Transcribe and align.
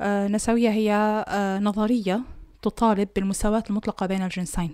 النسوية 0.00 0.70
هي 0.70 1.24
نظرية 1.62 2.20
تطالب 2.62 3.08
بالمساواة 3.16 3.64
المطلقة 3.70 4.06
بين 4.06 4.22
الجنسين. 4.22 4.72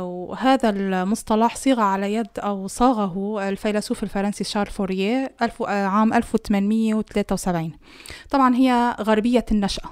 وهذا 0.00 0.70
المصطلح 0.70 1.56
صيغ 1.56 1.80
على 1.80 2.14
يد 2.14 2.38
أو 2.38 2.66
صاغه 2.66 3.48
الفيلسوف 3.48 4.02
الفرنسي 4.02 4.44
شارل 4.44 4.70
فوريه 4.70 5.34
عام 5.68 6.14
1873 6.14 7.72
طبعا 8.30 8.54
هي 8.54 8.96
غربية 9.00 9.44
النشأة 9.52 9.90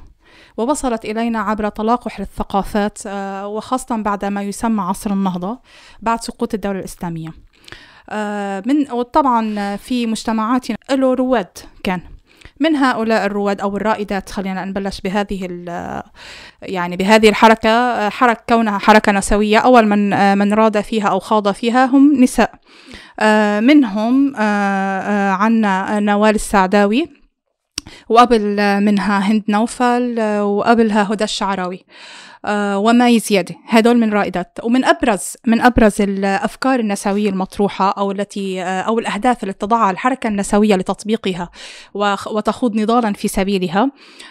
ووصلت 0.56 1.04
إلينا 1.04 1.38
عبر 1.38 1.68
تلاقح 1.68 2.20
الثقافات 2.20 2.98
آه، 3.06 3.46
وخاصة 3.46 3.96
بعد 3.96 4.24
ما 4.24 4.42
يسمى 4.42 4.82
عصر 4.82 5.12
النهضة 5.12 5.58
بعد 6.02 6.22
سقوط 6.22 6.54
الدولة 6.54 6.78
الإسلامية. 6.78 7.28
آه، 8.10 8.62
من 8.66 8.90
وطبعا 8.90 9.76
في 9.76 10.06
مجتمعاتنا 10.06 10.76
له 10.90 11.14
رواد 11.14 11.58
كان. 11.82 12.00
من 12.60 12.76
هؤلاء 12.76 13.26
الرواد 13.26 13.60
أو 13.60 13.76
الرائدات 13.76 14.30
خلينا 14.30 14.64
نبلش 14.64 15.00
بهذه 15.00 15.48
يعني 16.62 16.96
بهذه 16.96 17.28
الحركة 17.28 18.08
حرك 18.08 18.44
كونها 18.48 18.78
حركة 18.78 19.12
نسوية. 19.12 19.58
أول 19.58 19.86
من 19.86 20.38
من 20.38 20.54
راد 20.54 20.80
فيها 20.80 21.08
أو 21.08 21.18
خاض 21.18 21.52
فيها 21.52 21.84
هم 21.86 22.22
نساء. 22.22 22.54
آه، 23.20 23.60
منهم 23.60 24.36
عنا 25.36 26.00
نوال 26.00 26.34
السعداوي 26.34 27.08
وقبل 28.08 28.56
منها 28.80 29.18
هند 29.18 29.42
نوفل 29.48 30.20
وقبلها 30.40 31.12
هدى 31.12 31.24
الشعراوي. 31.24 31.84
آه، 32.44 32.78
وما 32.78 33.18
زيادة 33.18 33.54
هدول 33.68 33.98
من 33.98 34.12
رائدات. 34.12 34.58
ومن 34.62 34.84
أبرز 34.84 35.36
من 35.46 35.60
أبرز 35.60 36.00
الأفكار 36.00 36.80
النسوية 36.80 37.30
المطروحة 37.30 37.90
أو 37.90 38.10
التي 38.10 38.62
آه، 38.62 38.80
أو 38.80 38.98
الأهداف 38.98 39.44
التي 39.44 39.58
تضعها 39.58 39.90
الحركة 39.90 40.28
النسوية 40.28 40.76
لتطبيقها 40.76 41.50
وتخوض 42.30 42.76
نضالا 42.76 43.12
في 43.12 43.28
سبيلها 43.28 43.90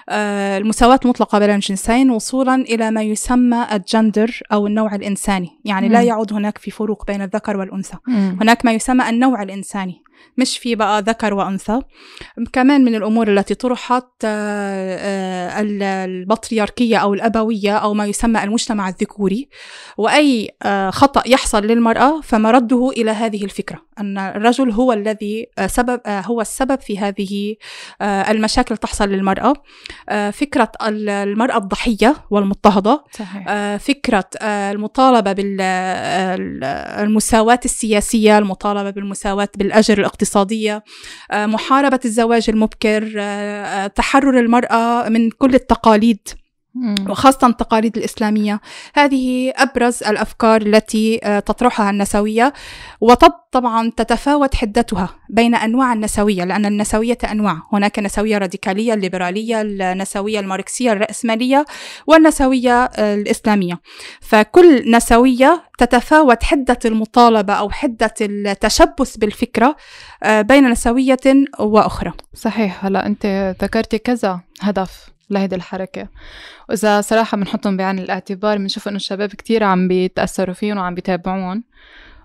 آه، 0.09 0.57
المساواة 0.57 0.99
المطلقة 1.05 1.39
بين 1.39 1.49
الجنسين 1.49 2.11
وصولا 2.11 2.55
إلى 2.55 2.91
ما 2.91 3.01
يسمى 3.01 3.67
الجندر 3.71 4.39
أو 4.51 4.67
النوع 4.67 4.95
الإنساني. 4.95 5.49
يعني 5.65 5.89
لا 5.89 6.01
يعود 6.01 6.33
هناك 6.33 6.57
في 6.57 6.71
فروق 6.71 7.05
بين 7.07 7.21
الذكر 7.21 7.57
والأنثى. 7.57 7.97
هناك 8.07 8.65
ما 8.65 8.73
يسمى 8.73 9.09
النوع 9.09 9.43
الإنساني. 9.43 10.03
مش 10.37 10.57
في 10.57 10.75
بقى 10.75 11.01
ذكر 11.01 11.33
وأنثى. 11.33 11.79
كمان 12.53 12.85
من 12.85 12.95
الأمور 12.95 13.27
التي 13.27 13.55
طرحت 13.55 14.07
آه، 14.25 14.97
آه، 14.97 15.61
البطريركية 16.05 16.97
أو 16.97 17.13
الأبوية 17.13 17.77
أو 17.77 17.93
ما 17.93 18.05
يسمى 18.05 18.43
المجتمع 18.43 18.89
الذكوري. 18.89 19.49
وأي 19.97 20.49
آه، 20.63 20.89
خطأ 20.89 21.23
يحصل 21.25 21.65
للمرأة 21.65 22.21
فمرده 22.21 22.89
إلى 22.89 23.11
هذه 23.11 23.43
الفكرة 23.43 23.81
أن 23.99 24.17
الرجل 24.17 24.71
هو 24.71 24.93
الذي 24.93 25.47
سبب 25.65 26.01
هو 26.07 26.41
السبب 26.41 26.79
في 26.81 26.99
هذه 26.99 27.55
المشاكل 28.01 28.77
تحصل 28.77 29.09
للمرأة. 29.09 29.53
فكرة 30.31 30.71
المرأة 30.81 31.57
الضحية 31.57 32.15
والمضطهدة. 32.29 33.03
صحيح. 33.11 33.75
فكرة 33.75 34.29
المطالبة 34.43 35.33
بالمساواة 36.93 37.59
السياسية 37.65 38.37
المطالبة 38.37 38.89
بالمساواة 38.89 39.49
بالأجر 39.57 40.01
الاقتصادية 40.13 40.83
آه، 41.31 41.45
محاربة 41.45 41.99
الزواج 42.05 42.49
المبكر 42.49 43.13
آه، 43.17 43.65
آه، 43.65 43.87
تحرر 43.87 44.39
المرأة 44.39 45.09
من 45.09 45.29
كل 45.29 45.55
التقاليد. 45.55 46.27
وخاصة 47.09 47.47
التقاليد 47.47 47.97
الإسلامية. 47.97 48.61
هذه 48.95 49.53
أبرز 49.55 50.03
الأفكار 50.03 50.61
التي 50.61 51.17
تطرحها 51.45 51.89
النسوية 51.89 52.53
وطبعا 53.01 53.91
تتفاوت 53.97 54.55
حدتها 54.55 55.09
بين 55.29 55.55
أنواع 55.55 55.93
النسوية 55.93 56.43
لأن 56.43 56.65
النسوية 56.65 57.17
أنواع. 57.31 57.57
هناك 57.73 57.99
نسوية 57.99 58.37
راديكالية 58.37 58.93
الليبرالية 58.93 59.61
النسوية 59.61 60.39
الماركسية 60.39 60.91
الرأسمالية 60.91 61.65
والنسوية 62.07 62.85
الإسلامية. 62.85 63.81
فكل 64.21 64.91
نسوية 64.91 65.63
تتفاوت 65.77 66.43
حدة 66.43 66.79
المطالبة 66.85 67.53
أو 67.53 67.69
حدة 67.69 68.13
التشبث 68.21 69.17
بالفكرة 69.17 69.75
بين 70.27 70.69
نسوية 70.69 71.19
وأخرى. 71.59 72.13
صحيح. 72.33 72.85
هلا 72.85 73.05
أنت 73.05 73.55
ذكرتي 73.61 73.97
كذا 73.97 74.39
هدف. 74.61 75.12
لهيدي 75.29 75.55
الحركة. 75.55 76.07
وإذا 76.69 77.01
صراحة 77.01 77.37
بنحطهم 77.37 77.77
بعين 77.77 77.99
الاعتبار 77.99 78.57
بنشوف 78.57 78.87
إنه 78.87 78.95
الشباب 78.95 79.29
كتير 79.29 79.63
عم 79.63 79.87
بيتأثروا 79.87 80.55
فيهم 80.55 80.77
وعم 80.77 80.95
بيتابعون. 80.95 81.63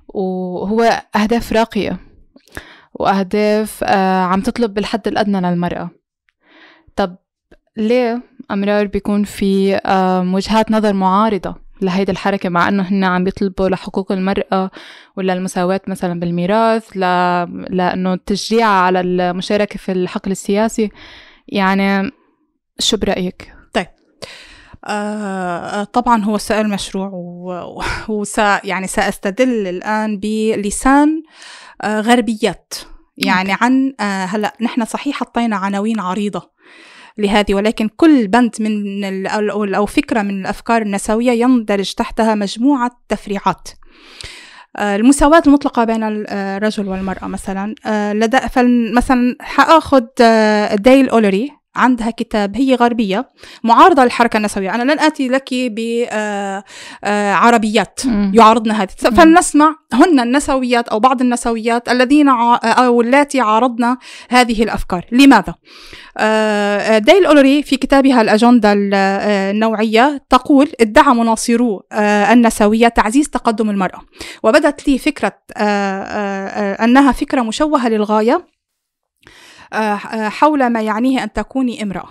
وهو 0.09 1.03
أهداف 1.17 1.53
راقية. 1.53 1.99
وأهداف 2.95 3.85
آه، 3.85 4.23
عم 4.23 4.41
تطلب 4.41 4.75
بالحد 4.75 5.09
الأدنى 5.09 5.41
للمرأة. 5.41 5.91
طب 6.97 7.17
ليه 7.77 8.23
أمرار 8.51 8.87
بيكون 8.87 9.25
في 9.25 9.81
وجهات 10.35 10.71
نظر 10.71 10.93
معارضة 10.93 11.55
لهيدي 11.83 12.13
الحركة 12.13 12.49
مع 12.49 12.69
إنه 12.69 12.83
هن 12.83 13.05
عم 13.05 13.25
بيطلبوا 13.25 13.69
لحقوق 13.69 14.13
المرأة 14.13 14.71
ولا 15.17 15.33
المساواة 15.33 15.81
مثلا 15.87 16.21
بالميراث 16.21 16.97
ل... 16.97 17.01
لأنه 17.77 18.15
التشجيع 18.15 18.67
على 18.67 19.01
المشاركة 19.01 19.79
في 19.79 19.93
الحقل 19.93 20.31
السياسي؟ 20.31 20.91
يعني 21.49 22.13
شو 22.79 22.97
برأيك؟ 22.97 23.55
طيب. 23.73 23.87
آه 24.85 25.85
طبعا 25.85 26.25
هو 26.25 26.39
سؤال 26.39 26.69
مشروع 26.69 27.11
وس 28.09 28.39
يعني 28.39 28.87
سأستدل 28.87 29.67
الآن 29.67 30.19
بلسان 30.19 31.23
آه 31.83 32.01
غربيات. 32.01 32.75
يعني 33.17 33.57
عن 33.61 33.95
آه 34.01 34.25
هلأ 34.25 34.53
نحن 34.61 34.85
صحيح 34.85 35.17
حطينا 35.17 35.57
عناوين 35.57 36.01
عريضة 36.01 36.51
لهذه 37.19 37.55
ولكن 37.55 37.89
كل 37.89 38.29
بند 38.29 38.57
من 38.61 39.27
أو 39.75 39.87
فكرة 39.87 40.23
من 40.23 40.41
الأفكار 40.41 40.83
النسوية 40.83 41.31
يندرج 41.31 41.95
تحتها 41.95 42.35
مجموعة 42.35 42.91
تفريعات. 43.09 43.69
آه، 44.77 44.97
المساواة 44.97 45.43
المطلقة 45.47 45.85
بين 45.85 46.03
الرجل 46.03 46.89
والمرأة 46.89 47.27
مثلا 47.27 47.75
آه، 47.87 48.13
لدى 48.13 48.39
مثلا 48.95 49.37
حأخذ 49.41 50.05
آه، 50.21 50.75
ديل 50.75 51.09
أولري 51.09 51.58
عندها 51.79 52.11
كتاب 52.11 52.57
هي 52.57 52.75
غربية 52.75 53.29
معارضة 53.65 54.05
للحركة 54.05 54.37
النسوية. 54.37 54.75
أنا 54.75 54.93
لن 54.93 55.01
آتي 55.01 55.29
لك 55.29 55.49
بعربيات 57.05 58.01
آه، 58.07 58.11
آه، 58.11 58.31
يعارضن 58.35 58.71
هذه. 58.71 58.89
فلنسمع 59.17 59.77
هن 59.93 60.21
النسويات 60.21 60.89
أو 60.89 61.01
بعض 61.01 61.21
النسويات 61.21 61.89
الذين 61.89 62.29
أو 62.29 63.01
اللاتي 63.01 63.41
عارضن 63.41 63.97
هذه 64.29 64.63
الأفكار. 64.63 65.07
لماذا؟ 65.13 65.55
آه، 66.19 66.99
ديل 66.99 67.27
أولري 67.27 67.63
في 67.63 67.77
كتابها 67.77 68.21
الأجندة 68.21 68.73
النوعية 68.75 70.23
تقول 70.31 70.73
ادعى 70.81 71.15
مناصرو 71.15 71.83
النسوية 72.33 72.89
تعزيز 72.89 73.29
تقدم 73.31 73.71
المرأة. 73.71 74.01
وبدت 74.43 74.89
لي 74.89 74.99
فكرة 74.99 75.33
أنها 76.85 77.13
فكرة 77.13 77.43
مشوهة 77.43 77.89
للغاية. 77.89 78.33
آه، 78.33 78.43
آه، 78.43 78.58
حول 80.29 80.67
ما 80.67 80.81
يعنيه 80.83 81.25
أن 81.25 81.33
تكوني 81.33 81.83
امرأة. 81.83 82.09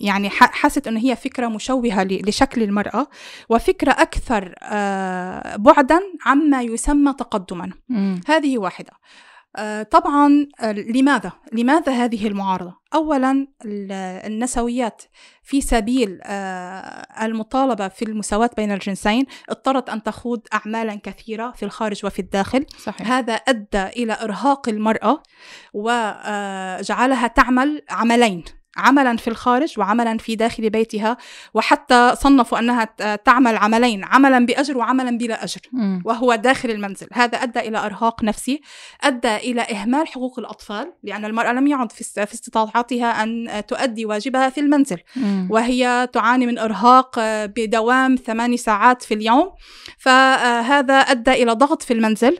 يعني 0.00 0.30
حست 0.30 0.86
أنه 0.86 1.00
هي 1.00 1.16
فكرة 1.16 1.48
مشوهة 1.48 2.04
لشكل 2.04 2.62
المرأة 2.62 3.06
وفكرة 3.48 3.90
أكثر 3.92 4.54
آه، 4.62 5.56
بعدا 5.56 6.00
عما 6.26 6.62
يسمى 6.62 7.12
تقدما. 7.12 7.70
هذه 8.26 8.58
واحدة 8.58 8.90
طبعا 9.90 10.46
لماذا؟ 10.62 11.32
لماذا 11.52 11.92
هذه 11.92 12.26
المعارضة؟ 12.26 12.74
اولا 12.94 13.46
النسويات 14.26 15.02
في 15.42 15.60
سبيل 15.60 16.20
المطالبة 17.22 17.88
في 17.88 18.04
المساواة 18.04 18.50
بين 18.56 18.72
الجنسين 18.72 19.26
اضطرت 19.48 19.90
أن 19.90 20.02
تخوض 20.02 20.40
اعمالا 20.54 20.94
كثيرة 20.94 21.50
في 21.50 21.64
الخارج 21.64 22.06
وفي 22.06 22.18
الداخل. 22.18 22.66
صحيح. 22.78 23.10
هذا 23.10 23.32
أدى 23.34 23.82
إلى 23.82 24.18
إرهاق 24.22 24.68
المرأة 24.68 25.22
وجعلها 25.74 27.26
تعمل 27.26 27.82
عملين. 27.90 28.44
عملا 28.76 29.16
في 29.16 29.28
الخارج 29.28 29.78
وعملا 29.78 30.18
في 30.18 30.36
داخل 30.36 30.70
بيتها 30.70 31.16
وحتى 31.54 32.14
صنفوا 32.16 32.58
أنها 32.58 32.84
تعمل 33.16 33.56
عملين 33.56 34.04
عملا 34.04 34.46
بأجر 34.46 34.78
وعملا 34.78 35.18
بلا 35.18 35.44
أجر. 35.44 35.60
وهو 36.04 36.34
داخل 36.34 36.70
المنزل 36.70 37.06
هذا 37.12 37.38
أدى 37.38 37.60
إلى 37.60 37.78
إرهاق 37.78 38.24
نفسي 38.24 38.60
أدى 39.02 39.36
إلى 39.36 39.62
إهمال 39.62 40.08
حقوق 40.08 40.38
الأطفال 40.38 40.92
لأن 41.02 41.24
المرأة 41.24 41.52
لم 41.52 41.66
يعد 41.66 41.92
في 41.92 42.00
استطاعتها 42.34 43.22
أن 43.22 43.62
تؤدي 43.68 44.06
واجبها 44.06 44.48
في 44.48 44.60
المنزل. 44.60 44.98
وهي 45.50 46.08
تعاني 46.12 46.46
من 46.46 46.58
إرهاق 46.58 47.20
بدوام 47.44 48.16
ثماني 48.16 48.56
ساعات 48.56 49.02
في 49.02 49.14
اليوم 49.14 49.50
فهذا 49.98 50.94
أدى 50.94 51.32
إلى 51.32 51.52
ضغط 51.52 51.82
في 51.82 51.92
المنزل 51.92 52.38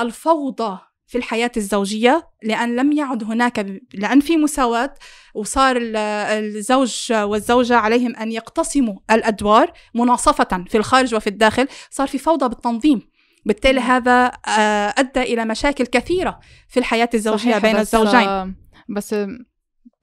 الفوضى 0.00 0.78
في 1.08 1.18
الحياة 1.18 1.50
الزوجية 1.56 2.28
لأن 2.42 2.76
لم 2.76 2.92
يعد 2.92 3.24
هناك 3.24 3.66
لأن 3.94 4.20
في 4.20 4.36
مساواة 4.36 4.94
وصار 5.34 5.76
الزوج 5.78 7.12
والزوجة 7.12 7.76
عليهم 7.76 8.16
أن 8.16 8.32
يقتسموا 8.32 8.98
الأدوار 9.10 9.72
مناصفة 9.94 10.64
في 10.68 10.78
الخارج 10.78 11.14
وفي 11.14 11.26
الداخل 11.26 11.68
صار 11.90 12.08
في 12.08 12.18
فوضى 12.18 12.48
بالتنظيم. 12.48 13.08
بالتالي 13.46 13.80
هذا 13.80 14.26
آه، 14.48 14.94
أدى 14.98 15.22
إلى 15.22 15.44
مشاكل 15.44 15.86
كثيرة 15.86 16.40
في 16.68 16.80
الحياة 16.80 17.10
الزوجية 17.14 17.58
بين 17.58 17.76
بس 17.76 17.94
الزوجين. 17.94 18.54
بس 18.88 19.14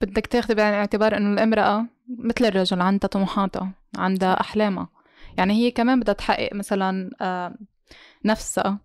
بدك 0.00 0.26
تاخذي 0.26 0.54
بعين 0.54 0.74
الاعتبار 0.74 1.16
إنه 1.16 1.32
الامرأة 1.32 1.86
مثل 2.18 2.44
الرجل 2.44 2.80
عندها 2.80 3.08
طموحاتها 3.08 3.72
عندها 3.96 4.40
أحلامها. 4.40 4.88
يعني 5.38 5.54
هي 5.54 5.70
كمان 5.70 6.00
بدها 6.00 6.14
تحقق 6.14 6.50
مثلا 6.52 7.10
آه، 7.20 7.54
نفسها 8.24 8.78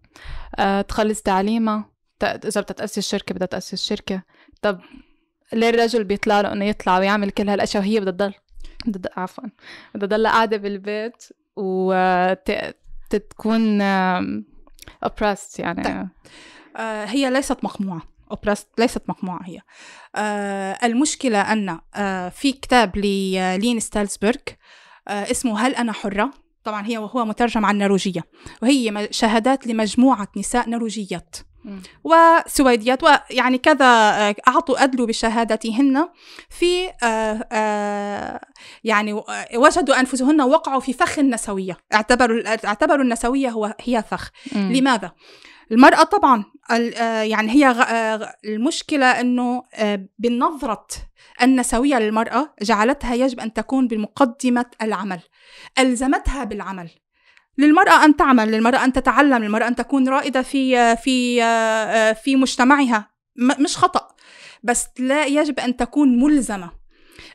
آه، 0.59 0.81
تخلص 0.81 1.21
تعليمها 1.21 1.90
إذا 2.23 2.61
بدها 2.61 2.61
تأسس 2.61 3.09
شركة 3.09 3.35
بدها 3.35 3.47
تأسس 3.47 3.87
شركة. 3.87 4.23
طب 4.61 4.79
ليه 5.53 5.69
الرجل 5.69 6.03
بيطلع 6.03 6.41
له 6.41 6.51
إنه 6.53 6.65
يطلع 6.65 6.99
ويعمل 6.99 7.29
كل 7.29 7.49
هالأشياء 7.49 7.83
وهي 7.83 7.99
بدها 7.99 8.33
تضل؟ 8.85 9.09
عفوا 9.17 9.43
بدها 9.95 10.07
تضل 10.07 10.27
قاعدة 10.27 10.57
بالبيت 10.57 11.23
وتكون 11.55 12.61
oppressed 15.05 15.59
يعني. 15.59 15.83
طيب. 15.83 16.07
آه 16.77 17.05
هي 17.05 17.29
ليست 17.29 17.63
مقموعة. 17.63 18.01
oppressed 18.33 18.67
ليست 18.79 19.01
مقموعة 19.09 19.39
هي. 19.43 19.59
آه 20.15 20.77
المشكلة 20.83 21.41
أن 21.53 21.79
آه 21.95 22.29
في 22.29 22.51
كتاب 22.51 22.97
للين 22.97 23.79
ستالزبرغ 23.79 24.37
آه 25.07 25.31
اسمه 25.31 25.59
هل 25.59 25.75
أنا 25.75 25.91
حرة؟ 25.91 26.31
طبعا 26.63 26.85
هي 26.87 26.97
وهو 26.97 27.25
مترجم 27.25 27.65
عن 27.65 27.75
النرويجية 27.75 28.23
وهي 28.61 29.07
شهادات 29.11 29.67
لمجموعة 29.67 30.27
نساء 30.37 30.69
نرويجيات. 30.69 31.35
وسويديات 32.03 33.03
ويعني 33.03 33.57
كذا 33.57 33.85
آه، 33.85 34.35
أعطوا 34.47 34.83
أدلوا 34.83 35.07
بشهادتهن 35.07 36.09
في 36.49 36.89
آه، 37.03 37.47
آه، 37.51 38.41
يعني 38.83 39.13
وجدوا 39.55 39.99
أنفسهن 39.99 40.41
وقعوا 40.41 40.79
في 40.79 40.93
فخ 40.93 41.19
النسوية. 41.19 41.77
اعتبروا 41.93 42.65
اعتبروا 42.65 43.03
النسوية 43.03 43.49
هو 43.49 43.75
هي 43.81 44.03
فخ. 44.11 44.29
م. 44.55 44.71
لماذا؟ 44.71 45.11
المرأة 45.71 46.03
طبعا 46.03 46.43
يعني 47.23 47.51
هي 47.51 47.75
المشكلة 48.45 49.05
أنه 49.05 49.63
بالنظرة 50.19 50.87
النسوية 51.41 51.99
للمرأة 51.99 52.53
جعلتها 52.61 53.13
يجب 53.15 53.39
أن 53.39 53.53
تكون 53.53 53.87
بمقدمة 53.87 54.65
العمل. 54.81 55.19
ألزمتها 55.79 56.43
بالعمل. 56.43 56.89
للمرأة 57.57 58.05
أن 58.05 58.15
تعمل 58.15 58.51
للمرأة 58.51 58.83
أن 58.83 58.93
تتعلم 58.93 59.43
للمرأة 59.43 59.67
أن 59.67 59.75
تكون 59.75 60.09
رائدة 60.09 60.41
في 60.41 60.95
في 60.95 61.41
في 62.13 62.35
مجتمعها. 62.35 63.11
مش 63.35 63.77
خطأ. 63.77 64.07
بس 64.63 64.87
لا 64.99 65.25
يجب 65.25 65.59
أن 65.59 65.77
تكون 65.77 66.19
ملزمة. 66.23 66.71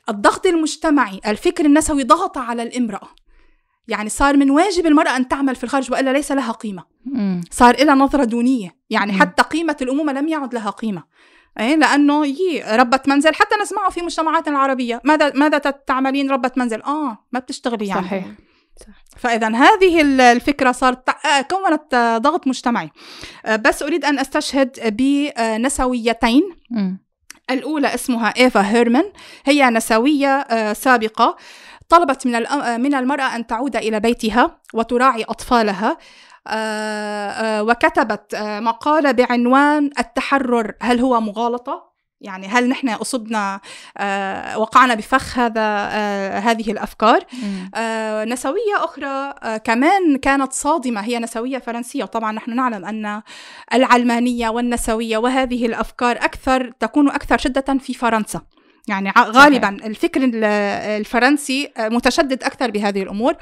الضغط 0.09 0.45
المجتمعي 0.45 1.21
الفكر 1.27 1.65
النسوي 1.65 2.03
ضغط 2.03 2.37
على 2.37 2.63
الامرأة. 2.63 3.07
يعني 3.87 4.09
صار 4.09 4.37
من 4.37 4.51
واجب 4.51 4.85
المرأة 4.85 5.17
أن 5.17 5.27
تعمل 5.27 5.55
في 5.55 5.63
الخارج 5.63 5.91
وإلا 5.91 6.13
ليس 6.13 6.31
لها 6.31 6.51
قيمة. 6.51 6.83
صار 7.51 7.83
لها 7.83 7.95
نظرة 7.95 8.23
دونية. 8.23 8.77
يعني 8.89 9.13
حتى 9.13 9.43
قيمة 9.43 9.77
الأمومة 9.81 10.13
لم 10.13 10.27
يعد 10.27 10.53
لها 10.53 10.69
قيمة. 10.69 11.03
إيه؟ 11.59 11.75
لأنه 11.75 12.25
هي 12.25 12.77
ربة 12.77 12.99
منزل. 13.07 13.35
حتى 13.35 13.55
نسمعه 13.61 13.89
في 13.89 14.01
مجتمعاتنا 14.01 14.55
العربية. 14.55 15.01
ماذا 15.03 15.33
ماذا 15.33 15.57
تعملين 15.57 16.31
ربة 16.31 16.51
منزل؟ 16.57 16.81
آه 16.81 17.27
ما 17.31 17.39
بتشتغلي 17.39 17.87
يعني. 17.87 18.07
صحيح. 18.07 18.25
فإذا 19.17 19.47
هذه 19.47 20.01
الفكرة 20.31 20.71
صارت 20.71 21.09
آه، 21.09 21.41
كونت 21.41 22.17
ضغط 22.21 22.47
مجتمعي. 22.47 22.89
آه، 23.45 23.55
بس 23.55 23.83
أريد 23.83 24.05
أن 24.05 24.19
أستشهد 24.19 24.95
بنسويتين. 24.97 26.43
الأولى 27.51 27.93
اسمها 27.93 28.33
إيفا 28.37 28.61
هيرمان. 28.61 29.11
هي 29.45 29.69
نسوية 29.69 30.27
آه، 30.27 30.73
سابقة. 30.73 31.37
طلبت 31.89 32.27
من 32.27 32.33
من 32.81 32.95
المرأة 32.95 33.35
أن 33.35 33.47
تعود 33.47 33.75
إلى 33.75 33.99
بيتها 33.99 34.61
وتراعي 34.73 35.23
أطفالها. 35.23 35.97
وكتبت 37.61 38.35
مقالة 38.41 39.11
بعنوان 39.11 39.89
التحرر. 39.99 40.73
هل 40.81 40.99
هو 40.99 41.21
مغالطة؟ 41.21 41.86
يعني 42.21 42.47
هل 42.47 42.69
نحن 42.69 42.89
أصبنا 42.89 43.61
آه 43.97 44.57
وقعنا 44.57 44.93
بفخ 44.93 45.39
هذا 45.39 45.61
آه 45.61 46.39
هذه 46.39 46.71
الأفكار؟ 46.71 47.25
آه 47.75 48.25
نسوية 48.25 48.75
أخرى 48.77 49.33
آه 49.43 49.57
كمان 49.57 50.17
كانت 50.17 50.53
صادمة 50.53 51.01
هي 51.01 51.19
نسوية 51.19 51.57
فرنسية. 51.57 52.03
وطبعا 52.03 52.31
نحن 52.31 52.55
نعلم 52.55 52.85
أن 52.85 53.21
العلمانية 53.73 54.49
والنسوية 54.49 55.17
وهذه 55.17 55.65
الأفكار 55.65 56.15
أكثر 56.15 56.71
تكون 56.79 57.09
أكثر 57.09 57.37
شدة 57.37 57.77
في 57.77 57.93
فرنسا. 57.93 58.41
يعني 58.87 59.11
غالبا 59.17 59.77
صحيح. 59.77 59.85
الفكر 59.85 60.21
الفرنسي 60.33 61.71
آه، 61.77 61.89
متشدد 61.89 62.43
أكثر 62.43 62.71
بهذه 62.71 63.03
الأمور. 63.03 63.33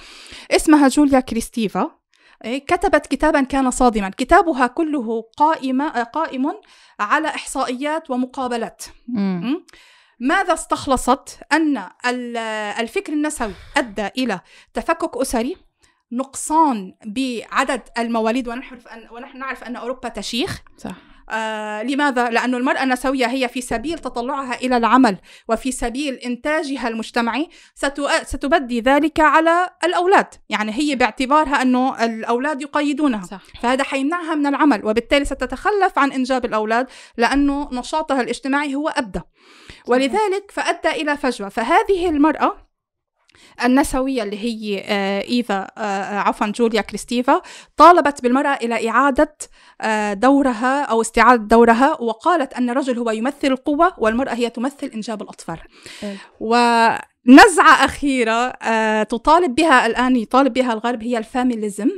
اسمها 0.52 0.88
جوليا 0.88 1.20
كريستيفا. 1.20 1.92
كتبت 2.46 3.08
كتابا 3.08 3.42
كان 3.42 3.72
صادما. 3.72 4.10
كتابها 4.10 4.68
كله 4.68 5.22
قائمة 5.38 6.04
قائم 6.04 6.54
على 7.00 7.28
إحصائيات 7.28 8.12
ومقابلات. 8.12 8.84
ماذا 10.20 10.54
استخلصت؟ 10.54 11.40
أن 11.54 11.84
الفكر 12.80 13.14
النسوي 13.14 13.54
أدى 13.78 14.08
إلى 14.08 14.40
تفكك 14.74 15.18
أسري 15.18 15.58
نقصان 16.12 16.96
بعدد 17.06 17.82
المواليد 17.98 18.48
ونحن 18.48 19.38
نعرف 19.38 19.64
أن 19.64 19.76
أوروبا 19.76 20.10
تشيخ. 20.10 20.62
صح. 20.78 20.96
آه 21.30 21.84
لماذا؟ 21.84 22.30
لأن 22.30 22.56
المرأة 22.56 22.84
النسوية 22.84 23.26
هي 23.26 23.48
في 23.48 23.62
سبيل 23.62 24.00
تطلعها 24.00 24.56
إلى 24.56 24.78
العمل 24.78 25.18
وفي 25.50 25.72
سبيل 25.72 26.14
إنتاجها 26.14 26.88
المجتمعي. 26.88 27.50
ستبدي 28.24 28.82
ذلك 28.82 29.20
على 29.20 29.70
الأولاد. 29.84 30.28
يعني 30.50 30.72
هي 30.72 30.96
باعتبارها 30.96 31.62
أنه 31.62 32.06
الأولاد 32.06 32.62
يقيدونها. 32.62 33.24
صح. 33.26 33.42
فهذا 33.62 33.84
حيمنعها 33.84 34.36
من 34.36 34.48
العمل. 34.48 34.86
وبالتالي 34.86 35.26
ستتخلف 35.26 36.00
عن 36.00 36.12
إنجاب 36.12 36.46
الأولاد 36.46 36.88
لأنه 37.18 37.70
نشاطها 37.72 38.22
الاجتماعي 38.22 38.76
هو 38.76 38.90
أبدى. 38.90 39.22
ولذلك 39.88 40.52
فأدى 40.52 41.02
إلى 41.02 41.18
فجوة. 41.18 41.50
فهذه 41.50 42.10
المرأة 42.10 42.65
النسوية 43.64 44.24
اللي 44.24 44.38
هي 44.38 44.84
آه، 44.86 45.22
إيفا 45.22 45.68
آه، 45.78 46.20
عفوا 46.20 46.48
جوليا 46.48 46.82
كريستيفا 46.82 47.42
طالبت 47.78 48.24
بالمرأة 48.24 48.54
إلى 48.54 48.90
إعادة 48.90 49.38
آه، 49.82 50.14
دورها 50.14 50.84
أو 50.84 51.02
استعادة 51.02 51.44
دورها 51.44 52.02
وقالت 52.02 52.54
أن 52.54 52.70
الرجل 52.70 52.98
هو 52.98 53.12
يمثل 53.12 53.48
القوة 53.48 53.94
والمرأة 53.98 54.34
هي 54.34 54.50
تمثل 54.50 54.88
إنجاب 54.88 55.22
الأطفال. 55.22 55.60
ونزعة 56.40 57.86
أخيرة 57.86 58.50
تطالب 59.04 59.56
بها 59.56 59.86
الآن 59.86 60.16
يطالب 60.16 60.54
بها 60.54 60.74
الغرب 60.74 61.04
هي 61.04 61.18
ال 61.18 61.26
familism 61.26 61.90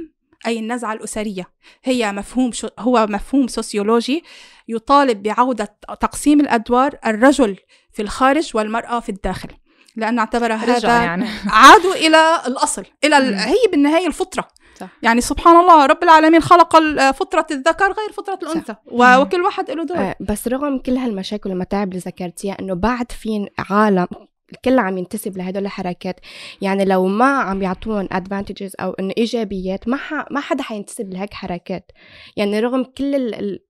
أي 0.48 0.60
النزعة 0.60 0.94
الأسرية. 0.94 1.48
هي 1.84 2.12
مفهوم 2.12 2.52
هو 2.80 3.08
مفهوم 3.10 3.48
سوسيولوجي 3.48 4.24
يطالب 4.68 5.24
بعودة 5.24 5.78
تقسيم 6.02 6.40
الأدوار 6.40 6.98
الرجل 7.06 7.58
في 7.92 8.02
الخارج 8.02 8.52
والمرأة 8.56 9.00
في 9.00 9.10
الداخل. 9.10 9.50
لأنه 9.98 10.20
اعتبر 10.22 10.54
هذا 10.54 11.04
يعني. 11.04 11.26
عادوا 11.48 11.94
إلى 11.94 12.42
الأصل 12.48 12.86
إلى 13.04 13.16
هي 13.36 13.72
بالنهاية 13.72 14.08
الفطرة. 14.08 14.48
صح. 14.80 14.90
يعني 15.04 15.22
سبحان 15.22 15.56
الله 15.56 15.86
رب 15.86 16.04
العالمين 16.04 16.42
خلق 16.42 16.80
فطرة 17.12 17.48
الذكر 17.52 17.86
غير 17.86 18.12
فطرة 18.14 18.40
الأنثى 18.44 18.76
وكل 18.86 19.42
واحد 19.42 19.72
له 19.72 19.84
دور 19.84 19.98
آه، 19.98 20.16
بس 20.20 20.48
رغم 20.48 20.80
كل 20.80 20.98
هالمشاكل 20.98 21.50
والمتاعب 21.50 21.88
اللي 21.88 22.00
ذكرتيها 22.00 22.58
إنه 22.60 22.74
بعد 22.74 23.12
في 23.12 23.50
عالم 23.70 24.08
الكل 24.52 24.80
عم 24.80 24.98
ينتسب 24.98 25.38
لهدول 25.38 25.66
الحركات 25.66 26.20
يعني 26.62 26.86
لو 26.86 27.08
ما 27.08 27.40
عم 27.40 27.62
يعطون 27.62 28.08
ادفانتجز 28.12 28.76
أو 28.80 28.92
إنه 28.92 29.14
إيجابيات 29.18 29.88
ما 29.88 29.98
ح... 29.98 30.32
ما 30.32 30.40
حدا 30.40 30.64
حينتسب 30.64 31.14
لهيك 31.14 31.34
حركات. 31.34 31.92
يعني 32.36 32.60
رغم 32.60 32.84
كل 32.84 33.16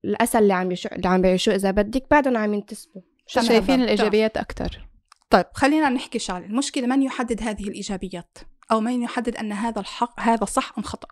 الأسى 0.05 0.39
اللي 0.39 0.53
عم 0.53 0.71
يشو... 0.71 0.89
اللي 0.91 1.09
عم 1.09 1.21
بيعيشوه 1.21 1.55
إذا 1.55 1.71
بدك 1.71 2.03
بعدهم 2.11 2.37
عم 2.37 2.53
ينتسبوا. 2.53 3.01
شايفين 3.27 3.81
الإيجابيات 3.81 4.37
أكثر 4.37 4.86
طيب 5.29 5.45
خلينا 5.53 5.89
نحكي 5.89 6.19
شغلة. 6.19 6.45
المشكلة 6.45 6.87
من 6.87 7.03
يحدد 7.03 7.41
هذه 7.41 7.63
الإيجابيات؟ 7.63 8.37
أو 8.71 8.79
من 8.79 9.01
يحدد 9.01 9.35
أن 9.35 9.51
هذا 9.51 9.79
الحق 9.79 10.19
هذا 10.19 10.45
صح 10.45 10.73
أم 10.77 10.83
خطأ؟ 10.83 11.07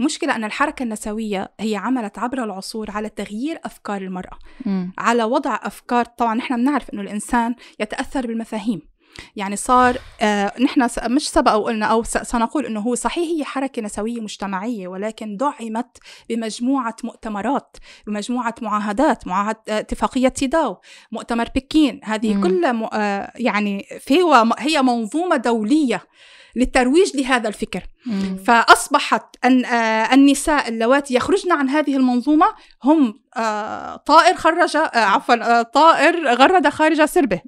المشكلة 0.00 0.36
أن 0.36 0.44
الحركة 0.44 0.82
النسوية 0.82 1.52
هي 1.60 1.76
عملت 1.76 2.18
عبر 2.18 2.44
العصور 2.44 2.90
على 2.90 3.08
تغيير 3.08 3.60
أفكار 3.64 4.02
المرأة. 4.02 4.38
م. 4.66 4.90
على 4.98 5.24
وضع 5.24 5.58
أفكار 5.62 6.04
طبعا 6.04 6.34
نحن 6.34 6.56
بنعرف 6.56 6.90
أنه 6.90 7.02
الإنسان 7.02 7.54
يتأثر 7.80 8.26
بالمفاهيم. 8.26 8.91
يعني 9.36 9.56
صار 9.56 9.98
آه 10.20 10.52
نحن 10.60 10.88
مش 11.06 11.28
سبق 11.28 11.54
وقلنا 11.54 11.86
أو 11.86 12.02
سنقول 12.02 12.66
إنه 12.66 12.80
هو 12.80 12.94
صحيح 12.94 13.28
هي 13.28 13.44
حركة 13.44 13.82
نسوية 13.82 14.20
مجتمعية 14.20 14.88
ولكن 14.88 15.36
دعمت 15.36 15.98
بمجموعة 16.28 16.96
مؤتمرات 17.04 17.76
بمجموعة 18.06 18.54
معاهدات 18.62 19.26
معاهده 19.26 19.60
آه، 19.68 19.78
اتفاقية 19.80 20.32
سيداو 20.36 20.76
مؤتمر 21.12 21.48
بكين. 21.54 22.00
هذه 22.04 22.40
كلها 22.42 22.90
آه 22.92 23.32
يعني 23.36 23.86
في 24.00 24.18
هي 24.58 24.82
منظومة 24.82 25.36
دولية. 25.36 26.02
للترويج 26.56 27.16
لهذا 27.16 27.48
الفكر. 27.48 27.82
مم. 28.06 28.36
فأصبحت 28.46 29.36
أن 29.44 29.64
آه 29.64 30.14
النساء 30.14 30.68
اللواتي 30.68 31.14
يخرجن 31.14 31.52
عن 31.52 31.68
هذه 31.68 31.96
المنظومة 31.96 32.46
هم 32.84 33.20
آه 33.36 33.96
طائر 33.96 34.34
خرج 34.34 34.76
آه 34.76 34.90
عفوا 34.94 35.62
طائر 35.62 36.34
غرد 36.34 36.68
خارج 36.68 37.04
سربه. 37.04 37.40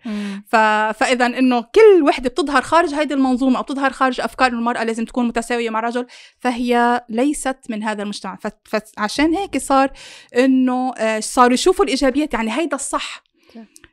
فإذا 0.92 1.26
أنه 1.26 1.60
كل 1.60 2.02
وحدة 2.02 2.28
بتظهر 2.28 2.62
خارج 2.62 2.94
هذه 2.94 3.12
المنظومة 3.12 3.58
أو 3.58 3.62
بتظهر 3.62 3.92
خارج 3.92 4.20
أفكار 4.20 4.52
المرأة 4.52 4.84
لازم 4.84 5.04
تكون 5.04 5.28
متساوية 5.28 5.70
مع 5.70 5.78
الرجل 5.78 6.06
فهي 6.40 7.00
ليست 7.08 7.58
من 7.68 7.82
هذا 7.82 8.02
المجتمع. 8.02 8.38
فعشان 8.64 9.34
هيك 9.34 9.58
صار 9.58 9.90
أنه 10.38 10.94
صاروا 11.20 11.54
يشوفوا 11.54 11.84
الإيجابيات 11.84 12.34
يعني 12.34 12.52
هيدا 12.58 12.76
الصح. 12.76 13.24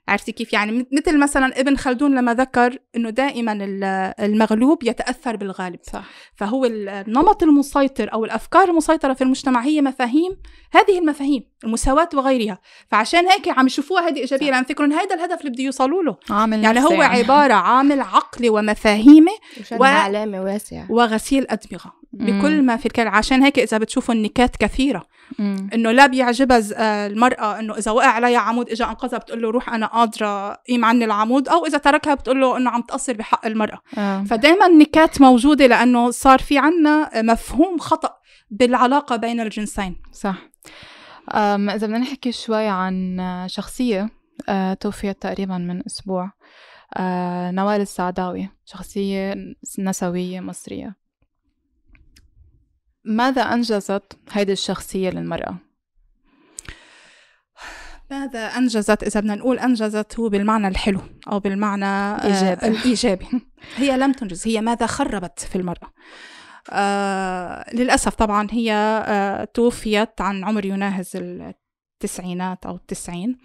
عرفتي 0.07 0.31
كيف؟ 0.31 0.53
يعني 0.53 0.87
مثل 0.91 1.19
مثلا 1.19 1.59
ابن 1.59 1.75
خلدون 1.77 2.15
لما 2.15 2.33
ذكر 2.33 2.77
إنه 2.95 3.09
دائما 3.09 3.51
ال- 3.53 4.13
المغلوب 4.19 4.83
يتأثر 4.83 5.35
بالغالب. 5.35 5.79
صح. 5.83 6.03
فهو 6.35 6.65
ال- 6.65 6.89
النمط 6.89 7.43
المسيطر 7.43 8.13
أو 8.13 8.25
الأفكار 8.25 8.69
المسيطرة 8.69 9.13
في 9.13 9.23
المجتمع 9.23 9.61
هي 9.61 9.81
مفاهيم 9.81 10.37
هذه 10.73 10.99
المفاهيم 10.99 11.43
المساواة 11.63 12.09
وغيرها. 12.13 12.59
فعشان 12.87 13.27
هيك 13.27 13.47
عم 13.47 13.65
يشوفوها 13.65 14.07
هذه 14.07 14.17
إيجابية. 14.19 14.51
لأن 14.51 14.63
فكرهم 14.63 14.93
هذا 14.93 15.15
الهدف 15.15 15.39
اللي 15.41 15.51
بده 15.51 15.63
يوصلوا 15.63 16.03
له. 16.03 16.17
عامل 16.29 16.63
يعني 16.63 16.79
هو 16.79 17.01
عبارة 17.01 17.53
عامل 17.53 18.01
عقلي 18.01 18.49
ومفاهيمي 18.49 19.31
و- 19.79 19.83
علامة 19.83 20.41
واسعة. 20.41 20.87
وغسيل 20.91 21.45
أدمغة. 21.49 22.00
بكل 22.13 22.61
ما 22.61 22.77
في 22.77 22.85
الكلام. 22.85 23.15
عشان 23.15 23.43
هيك 23.43 23.59
إذا 23.59 23.77
بتشوفوا 23.77 24.15
النكات 24.15 24.55
كثيرة. 24.55 25.03
إنه 25.39 25.91
لا 25.91 26.07
بيعجبها 26.07 26.61
آه، 26.75 27.07
المرأة 27.07 27.59
إنه 27.59 27.77
إذا 27.77 27.91
وقع 27.91 28.07
عليها 28.07 28.39
عمود 28.39 28.69
اجى 28.69 28.83
أنقذها 28.83 29.19
بتقول 29.19 29.41
له 29.41 29.49
روح 29.49 29.73
أنا 29.73 29.85
قادرة 29.85 30.53
قيم 30.53 30.85
عني 30.85 31.05
العمود 31.05 31.49
أو 31.49 31.65
إذا 31.65 31.77
تركها 31.77 32.13
بتقول 32.13 32.41
له 32.41 32.57
إنه 32.57 32.69
عم 32.69 32.81
تقصر 32.81 33.13
بحق 33.13 33.45
المرأة. 33.45 33.79
آه. 33.97 34.23
فدائما 34.23 34.65
النكات 34.65 35.21
موجودة 35.21 35.67
لأنه 35.67 36.11
صار 36.11 36.39
في 36.39 36.57
عنا 36.57 37.21
مفهوم 37.21 37.77
خطأ 37.77 38.17
بالعلاقة 38.51 39.15
بين 39.15 39.39
الجنسين. 39.39 39.95
صح. 40.11 40.35
إذا 41.35 41.87
بدنا 41.87 41.97
نحكي 41.97 42.31
شوي 42.31 42.67
عن 42.67 43.17
شخصية 43.47 44.09
آه، 44.49 44.73
توفيت 44.73 45.21
تقريبا 45.21 45.57
من 45.57 45.85
أسبوع. 45.85 46.31
آه، 46.97 47.51
نوال 47.51 47.81
السعداوي 47.81 48.49
شخصية 48.65 49.35
نسوية 49.79 50.39
مصرية. 50.39 51.00
ماذا 53.03 53.41
أنجزت 53.41 54.17
هيدي 54.31 54.51
الشخصية 54.51 55.09
للمرأة؟ 55.09 55.57
ماذا 58.11 58.39
أنجزت 58.39 59.03
إذا 59.03 59.19
بدنا 59.19 59.35
نقول 59.35 59.59
أنجزت 59.59 60.19
هو 60.19 60.29
بالمعنى 60.29 60.67
الحلو 60.67 60.99
أو 61.31 61.39
بالمعنى 61.39 61.85
آه، 61.85 62.25
إيجابي. 62.25 62.67
الإيجابي 62.67 63.27
هي 63.75 63.97
لم 63.97 64.11
تنجز 64.11 64.47
هي 64.47 64.61
ماذا 64.61 64.85
خربت 64.85 65.39
في 65.39 65.55
المرأة 65.55 65.93
آه 66.69 67.75
للأسف 67.75 68.15
طبعا 68.15 68.47
هي 68.51 68.73
آه 69.07 69.43
توفيت 69.43 70.21
عن 70.21 70.43
عمر 70.43 70.65
يناهز 70.65 71.11
التسعينات 72.03 72.65
أو 72.65 72.75
التسعين. 72.75 73.37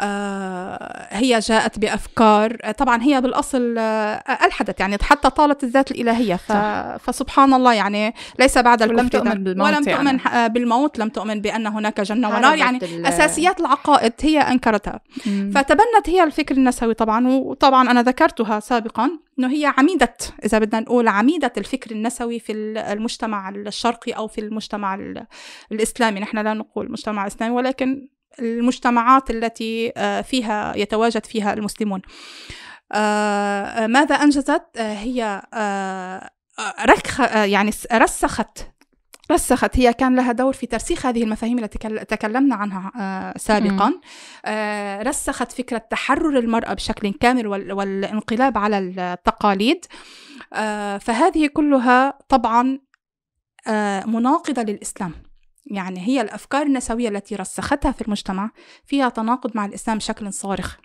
آه، 0.00 1.06
هي 1.10 1.38
جاءت 1.38 1.78
بأفكار 1.78 2.56
آه، 2.62 2.72
طبعا 2.72 3.02
هي 3.02 3.20
بالأصل 3.20 3.74
آه، 3.78 4.22
ألحدت 4.46 4.80
يعني 4.80 4.96
حتى 5.02 5.30
طالت 5.30 5.64
الذات 5.64 5.90
الإلهية 5.90 6.34
ف... 6.36 6.52
فسبحان 7.02 7.54
الله 7.54 7.72
يعني 7.74 8.14
ليس 8.38 8.58
بعد 8.58 8.82
ولم 8.82 9.08
تؤمن. 9.08 9.44
بالموت 9.44 9.66
ولم 9.68 9.82
يعني. 9.88 9.94
تؤمن 9.94 10.20
آه، 10.34 10.46
بالموت 10.46 10.98
لم 10.98 11.08
تؤمن 11.08 11.40
بأن 11.40 11.66
هناك 11.66 12.00
جنة 12.00 12.28
ونار 12.28 12.56
يعني 12.56 12.78
ال- 12.82 13.06
أساسيات 13.06 13.60
العقائد 13.60 14.12
هي 14.20 14.38
أنكرتها 14.40 15.00
مم. 15.26 15.52
فتبنت 15.54 16.08
هي 16.08 16.22
الفكر 16.24 16.54
النسوي 16.54 16.94
طبعا 16.94 17.28
وطبعا 17.28 17.90
أنا 17.90 18.02
ذكرتها 18.02 18.60
سابقا 18.60 19.10
إنه 19.38 19.52
هي 19.52 19.74
عميدة 19.78 20.14
إذا 20.44 20.58
بدنا 20.58 20.80
نقول 20.80 21.08
عميدة 21.08 21.52
الفكر 21.58 21.90
النسوي 21.90 22.38
في 22.38 22.52
المجتمع 22.52 23.48
الشرقي 23.48 24.12
أو 24.12 24.28
في 24.28 24.40
المجتمع 24.40 24.94
ال- 24.94 25.26
الإسلامي. 25.72 26.20
نحن 26.20 26.38
لا 26.38 26.54
نقول 26.54 26.86
المجتمع 26.86 27.22
الاسلامي 27.22 27.54
ولكن 27.54 28.08
المجتمعات 28.38 29.30
التي 29.30 29.92
آه، 29.96 30.20
فيها 30.20 30.76
يتواجد 30.76 31.26
فيها 31.26 31.52
المسلمون. 31.52 32.02
آه، 32.92 33.86
ماذا 33.86 34.14
أنجزت؟ 34.14 34.62
آه، 34.76 34.94
هي 34.94 35.42
آه، 35.54 36.30
آه، 36.58 36.84
آه، 37.20 37.44
يعني 37.44 37.70
رسخت 37.92 38.58
رسخت 39.32 39.78
هي 39.78 39.92
كان 39.92 40.16
لها 40.16 40.32
دور 40.32 40.52
في 40.52 40.66
ترسيخ 40.66 41.06
هذه 41.06 41.22
المفاهيم 41.22 41.58
التي 41.58 41.78
تكل- 41.78 42.04
تكلمنا 42.04 42.54
عنها 42.54 42.92
آه، 43.00 43.38
سابقا. 43.38 43.92
آه، 44.44 45.02
رسخت 45.02 45.52
فكرة 45.52 45.78
تحرر 45.78 46.38
المرأة 46.38 46.74
بشكل 46.74 47.12
كامل 47.12 47.46
وال- 47.46 47.72
والانقلاب 47.72 48.58
على 48.58 48.78
التقاليد. 48.78 49.84
آه، 50.52 50.98
فهذه 50.98 51.46
كلها 51.46 52.18
طبعا 52.28 52.78
مناقضة 54.06 54.62
للإسلام. 54.62 55.12
يعني 55.66 56.00
هي 56.00 56.20
الأفكار 56.20 56.62
النسوية 56.66 57.08
التي 57.08 57.36
رسختها 57.36 57.92
في 57.92 58.02
المجتمع 58.02 58.50
فيها 58.86 59.08
تناقض 59.08 59.50
مع 59.56 59.64
الإسلام 59.64 59.98
بشكل 59.98 60.32
صارخ. 60.32 60.76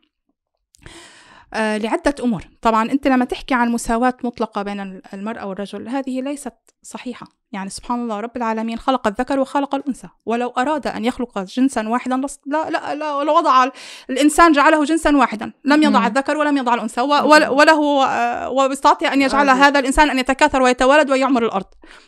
لعدة 1.56 2.16
أمور. 2.24 2.44
طبعا 2.62 2.92
أنت 2.92 3.08
لما 3.08 3.26
تحكي 3.26 3.54
عن 3.54 3.72
مساواة 3.72 4.14
مطلقة 4.24 4.62
بين 4.62 5.02
المرأة 5.14 5.46
والرجل 5.46 5.90
هذه 5.90 6.22
ليست 6.22 6.54
صحيحة. 6.82 7.28
يعني 7.52 7.70
سبحان 7.70 8.00
الله 8.00 8.20
رب 8.20 8.38
العالمين 8.38 8.78
خلق 8.78 9.08
الذكر 9.08 9.40
وخلق 9.40 9.76
الأنثى. 9.76 10.08
ولو 10.26 10.50
أراد 10.50 10.88
أن 10.88 11.06
يخلق 11.06 11.40
جنسا 11.40 11.88
واحدا 11.88 12.22
لا 12.46 12.70
لا 12.70 12.96
لا 12.96 13.24
لو 13.24 13.38
وضع 13.38 13.70
الإنسان 14.10 14.52
جعله 14.52 14.84
جنسا 14.84 15.18
واحدا. 15.18 15.54
لم 15.66 15.84
يضع. 15.84 16.08
الذكر 16.08 16.38
ولم 16.38 16.58
يضع 16.58 16.74
الأنثى. 16.74 17.02
وله 17.02 18.06
آه، 18.06 18.50
وبيستطيع 18.50 19.14
أن 19.14 19.22
يجعل. 19.22 19.50
هذا 19.50 19.80
الإنسان 19.80 20.10
أن 20.10 20.20
يتكاثر 20.20 20.62
ويتوالد 20.62 21.12
ويعمر 21.12 21.46
الأرض. 21.46 21.66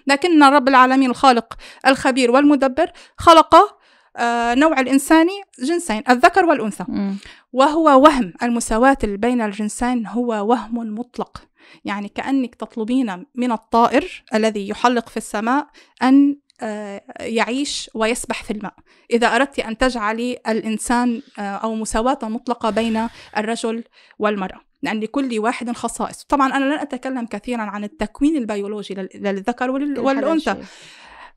لكن 0.07 0.43
رب 0.43 0.67
العالمين 0.67 1.09
الخالق 1.09 1.53
الخبير 1.87 2.31
والمدبر 2.31 2.91
خلق 3.17 3.55
آه، 3.55 3.69
نوع 4.57 4.79
الإنساني 4.79 5.41
جنسين 5.59 6.03
الذكر 6.09 6.45
والأنثى. 6.45 6.85
مم. 6.87 7.17
وهو 7.53 8.01
وهم 8.03 8.33
المساواة 8.43 8.97
بين 9.03 9.41
الجنسين 9.41 10.07
هو 10.07 10.27
وهم 10.49 10.95
مطلق. 10.99 11.43
يعني 11.85 12.09
كأنك 12.09 12.55
تطلبين 12.55 13.25
من 13.35 13.51
الطائر 13.51 14.23
الذي 14.33 14.69
يحلق 14.69 15.09
في 15.09 15.17
السماء 15.17 15.67
أن 16.03 16.37
آه، 16.61 17.01
يعيش 17.19 17.89
ويسبح 17.93 18.43
في 18.43 18.51
الماء. 18.51 18.73
إذا 19.11 19.27
أردت 19.27 19.59
أن 19.59 19.77
تجعلي 19.77 20.37
الإنسان 20.47 21.21
آه، 21.39 21.41
أو 21.41 21.75
مساواة 21.75 22.19
مطلقة 22.23 22.69
بين 22.69 23.07
الرجل 23.37 23.83
والمرأة. 24.19 24.61
لأن 24.83 24.99
لكل 24.99 25.39
واحد 25.39 25.71
خصائص. 25.71 26.23
طبعا 26.23 26.57
أنا 26.57 26.65
لن 26.65 26.79
أتكلم 26.79 27.25
كثيرا 27.25 27.61
عن 27.61 27.83
التكوين 27.83 28.35
البيولوجي 28.37 28.93
لل- 28.93 29.09
للذكر 29.15 29.71
والأنثى. 29.71 30.55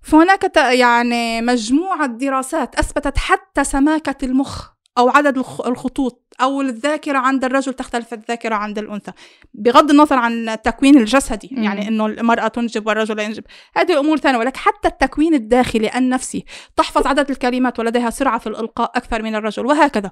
فهناك 0.02 0.56
يعني 0.56 1.42
مجموعة 1.42 2.06
دراسات 2.06 2.74
أثبتت 2.74 3.18
حتى 3.18 3.64
سماكة 3.64 4.24
المخ 4.24 4.68
أو 4.98 5.08
عدد 5.08 5.38
الخ- 5.38 5.66
الخطوط 5.66 6.24
أو 6.40 6.60
الذاكرة 6.60 7.18
عند 7.18 7.44
الرجل 7.44 7.74
تختلف 7.74 8.12
الذاكرة 8.14 8.54
عند 8.54 8.78
الأنثى. 8.78 9.12
بغض 9.54 9.90
النظر 9.90 10.16
عن 10.18 10.48
التكوين 10.48 10.98
الجسدي 10.98 11.48
مم. 11.52 11.62
يعني 11.62 11.88
أنه 11.88 12.06
المرأة 12.06 12.48
تنجب 12.48 12.86
والرجل 12.86 13.16
لا 13.16 13.22
ينجب. 13.22 13.44
هذه 13.76 14.00
أمور 14.00 14.16
ثانية 14.16 14.38
ولكن 14.38 14.58
حتى 14.58 14.88
التكوين 14.88 15.34
الداخلي 15.34 15.90
النفسي 15.96 16.44
تحفظ 16.76 17.06
عدد 17.06 17.30
الكلمات 17.30 17.78
ولديها 17.78 18.10
سرعة 18.10 18.38
في 18.38 18.46
الإلقاء 18.46 18.92
أكثر 18.94 19.22
من 19.22 19.34
الرجل 19.34 19.66
وهكذا. 19.66 20.10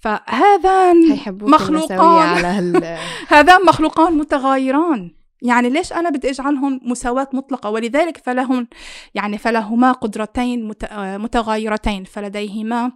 فهذان 0.00 1.18
مخلوقان. 1.26 2.28
على 2.28 2.98
هذان 3.28 3.64
مخلوقان 3.66 4.12
متغايران 4.18 5.10
يعني 5.44 5.70
ليش 5.70 5.92
أنا 5.92 6.10
بدي 6.10 6.30
أجعلهم 6.30 6.80
مساواة 6.84 7.28
مطلقة؟ 7.32 7.70
ولذلك 7.70 8.16
فلهم 8.16 8.68
يعني 9.14 9.38
فلهما 9.38 9.92
قدرتين 9.92 10.72
آه، 10.84 11.16
متغايرتين 11.16 12.04
فلديهما 12.04 12.92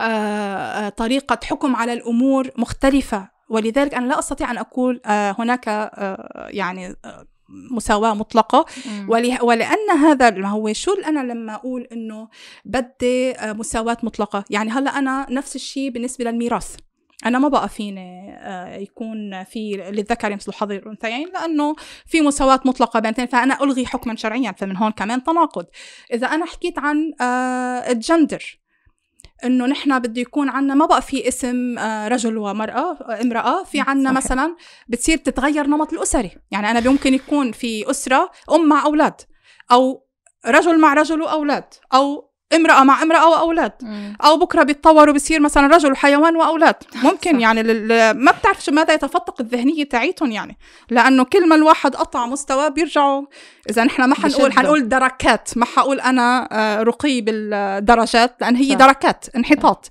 آه، 0.00 0.02
آه، 0.02 0.88
طريقة 0.88 1.38
حكم 1.44 1.76
على 1.76 1.92
الأمور 1.92 2.50
مختلفة. 2.58 3.28
ولذلك 3.48 3.94
أنا 3.94 4.06
لا 4.06 4.18
أستطيع 4.18 4.50
أن 4.50 4.58
أقول 4.58 5.00
هناك 5.06 5.90
يعني 6.48 6.96
مساواة 7.70 8.14
مطلقة. 8.14 8.66
وله- 9.08 9.44
ولأن 9.44 9.90
هذا 9.98 10.30
ما 10.30 10.48
هو 10.48 10.72
شو 10.72 10.92
أنا 11.06 11.32
لما 11.32 11.54
أقول 11.54 11.82
إنه 11.92 12.28
بدي 12.64 13.34
مساواة 13.42 13.96
مطلقة؟ 14.02 14.44
يعني 14.50 14.70
هلأ 14.70 14.98
أنا 14.98 15.26
نفس 15.30 15.56
الشيء 15.56 15.90
بالنسبة 15.90 16.24
للميراث. 16.24 16.76
أنا 17.26 17.38
ما 17.38 17.48
بقى 17.48 17.68
فيني 17.68 18.36
آه، 18.38 18.76
يكون 18.76 19.44
في 19.44 19.72
للذكر 19.90 20.34
مثل 20.34 20.52
حظ 20.52 20.72
الأنثيين 20.72 21.28
لأنه 21.28 21.76
في 22.06 22.20
مساواة 22.20 22.60
مطلقة 22.64 23.00
بين 23.00 23.12
فأنا 23.26 23.64
ألغي 23.64 23.86
حكما 23.86 24.16
شرعيا 24.16 24.52
فمن 24.52 24.76
هون 24.76 24.92
كمان 24.92 25.24
تناقض 25.24 25.66
إذا 26.12 26.26
أنا 26.26 26.46
حكيت 26.46 26.78
عن 26.78 27.12
آه، 27.20 27.92
الجندر 27.92 28.60
إنه 29.44 29.66
نحن 29.66 29.98
بده 29.98 30.20
يكون 30.20 30.48
عنا 30.48 30.74
ما 30.74 30.86
بقى 30.86 31.02
في 31.02 31.28
اسم 31.28 31.78
آه، 31.78 32.08
رجل 32.08 32.38
ومرأة 32.38 32.98
امرأة 33.22 33.64
في 33.64 33.80
عنا. 33.80 34.12
مثلا 34.12 34.56
بتصير 34.88 35.18
تتغير 35.18 35.66
نمط 35.66 35.92
الاسري 35.92 36.30
يعني 36.50 36.70
أنا 36.70 36.90
ممكن 36.90 37.14
يكون 37.14 37.52
في 37.52 37.90
أسرة 37.90 38.30
أم 38.50 38.68
مع 38.68 38.84
أولاد 38.84 39.20
أو 39.72 40.06
رجل 40.46 40.80
مع 40.80 40.94
رجل 40.94 41.22
وأولاد 41.22 41.64
أو 41.94 42.29
امرأة 42.54 42.84
مع 42.84 43.02
امرأة 43.02 43.28
واولاد 43.28 43.72
مم. 43.82 44.16
أو 44.24 44.36
بكرة 44.38 44.62
بيتطور 44.62 45.10
وبصير 45.10 45.40
مثلا 45.40 45.66
رجل 45.66 45.92
وحيوان 45.92 46.36
وأولاد. 46.36 46.74
ممكن 47.04 47.32
صح. 47.32 47.38
يعني 47.40 47.62
لل... 47.62 48.10
ما 48.10 48.32
بتعرف 48.32 48.64
شو 48.64 48.72
ماذا 48.72 48.94
يتفتق 48.94 49.40
الذهنية 49.40 49.84
تاعيتهم 49.84 50.30
يعني. 50.30 50.58
لأنه 50.90 51.24
كل 51.24 51.48
ما 51.48 51.54
الواحد 51.54 51.96
قطع 51.96 52.26
مستوى 52.26 52.70
بيرجعوا. 52.70 53.22
إذا 53.70 53.84
نحن 53.84 54.04
ما 54.04 54.14
حنقول. 54.14 54.52
حنقول 54.52 54.88
دركات. 54.88 55.50
ما 55.56 55.64
حقول 55.64 56.00
أنا 56.00 56.48
آه، 56.52 56.82
رقي 56.82 57.20
بالدرجات. 57.20 58.36
لأن 58.40 58.56
هي 58.56 58.70
صح. 58.70 58.74
دركات 58.76 59.24
انحطاط. 59.36 59.90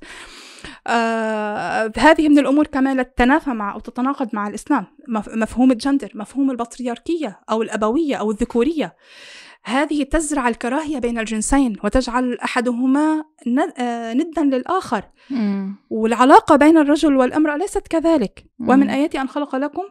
آه 0.87 1.91
هذه 1.97 2.29
من 2.29 2.39
الأمور 2.39 2.67
كمان 2.67 2.99
التي 2.99 3.11
تتنافى 3.15 3.49
مع 3.49 3.73
أو 3.73 3.79
تتناقض 3.79 4.29
مع 4.33 4.47
الإسلام. 4.47 4.85
مف- 5.07 5.29
مفهوم 5.35 5.71
الجندر 5.71 6.11
مفهوم 6.15 6.51
البطريركية 6.51 7.39
أو 7.49 7.61
الأبوية 7.61 8.15
أو 8.15 8.31
الذكورية. 8.31 8.95
هذه 9.63 10.03
تزرع 10.03 10.47
الكراهية 10.47 10.99
بين 10.99 11.19
الجنسين 11.19 11.77
وتجعل 11.83 12.33
أحدهما 12.33 13.23
آه، 13.79 14.13
ندا 14.13 14.43
للآخر 14.43 15.03
مم. 15.29 15.75
والعلاقة 15.89 16.55
بين 16.55 16.77
الرجل 16.77 17.15
والأمرأة 17.15 17.57
ليست 17.57 17.87
كذلك 17.87 18.45
مم. 18.59 18.69
ومن 18.69 18.89
آياتي 18.89 19.21
أن 19.21 19.27
خلق 19.27 19.55
لكم 19.55 19.83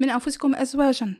من 0.00 0.10
أنفسكم 0.10 0.54
أزواجا 0.54 1.14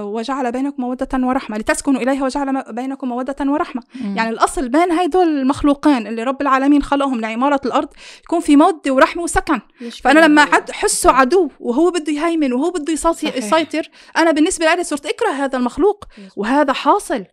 وجعل 0.00 0.52
بينكم 0.52 0.82
مودة 0.82 1.08
ورحمة 1.14 1.58
لتسكنوا 1.58 2.00
إليها 2.00 2.24
وجعل 2.24 2.62
بينكم 2.72 3.08
مودة 3.08 3.36
ورحمة. 3.40 3.82
مم. 4.00 4.16
يعني 4.16 4.30
الأصل 4.30 4.68
بين 4.68 4.92
هيدول 4.92 5.28
المخلوقين 5.28 6.06
اللي 6.06 6.22
رب 6.22 6.42
العالمين 6.42 6.82
خلقهم 6.82 7.20
لعمارة 7.20 7.60
الأرض 7.66 7.88
يكون 8.24 8.40
في 8.40 8.56
مودة 8.56 8.92
ورحمة 8.92 9.22
وسكن. 9.22 9.60
فأنا 10.02 10.20
لما 10.20 10.42
عد 10.42 10.70
حسه 10.70 11.12
عدو 11.12 11.50
وهو 11.60 11.90
بده 11.90 12.12
يهيمن 12.12 12.52
وهو 12.52 12.70
بده. 12.70 12.92
يسيطر 12.92 13.90
أنا 14.16 14.30
بالنسبة 14.30 14.74
لي 14.74 14.84
صرت 14.84 15.06
أكره 15.06 15.30
هذا 15.30 15.58
المخلوق 15.58 16.04
وهذا 16.36 16.72
حاصل. 16.72 17.24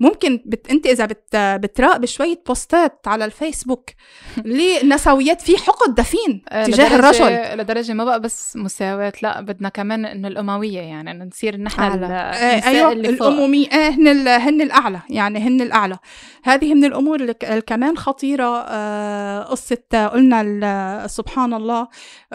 ممكن 0.00 0.40
بت... 0.46 0.70
انت 0.70 0.86
إذا 0.86 1.06
بت... 1.06 1.36
بتراقب 1.36 2.04
شوية 2.04 2.42
بوستات 2.46 3.08
على 3.08 3.24
الفيسبوك 3.24 3.90
لنسويات 4.44 5.40
في 5.40 5.56
حقد 5.58 5.94
دفين 5.94 6.42
آه، 6.48 6.64
تجاه 6.66 6.88
لدرجة- 6.88 6.92
الرجل 6.92 7.58
لدرجة 7.58 7.92
ما 7.92 8.04
بقى 8.04 8.20
بس 8.20 8.56
مساواة 8.56 9.12
لا 9.22 9.40
بدنا 9.40 9.68
كمان 9.68 10.04
إنه 10.04 10.28
الأموية 10.28 10.80
يعني 10.80 11.10
إنه 11.10 11.24
نصير 11.24 11.56
نحن. 11.56 11.82
ال- 11.82 12.04
آه 12.04 12.68
أيوه 12.68 12.92
اللي 12.92 13.16
فوق. 13.16 13.26
الأمومي 13.28 13.68
آه 13.72 13.88
هن 13.90 14.08
ال... 14.08 14.28
هن 14.28 14.60
الأعلى 14.62 15.00
يعني 15.10 15.38
هن 15.38 15.60
الأعلى 15.60 15.98
هذه 16.44 16.74
من 16.74 16.84
الأمور 16.84 17.20
اللي 17.20 17.34
كمان 17.66 17.96
خطيرة 17.96 18.58
آه 18.68 19.42
قصة 19.42 20.06
قلنا 20.12 21.06
سبحان 21.06 21.54
الله 21.54 21.88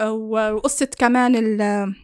وقصة 0.08 0.88
كمان 0.98 1.36
ال... 1.36 1.94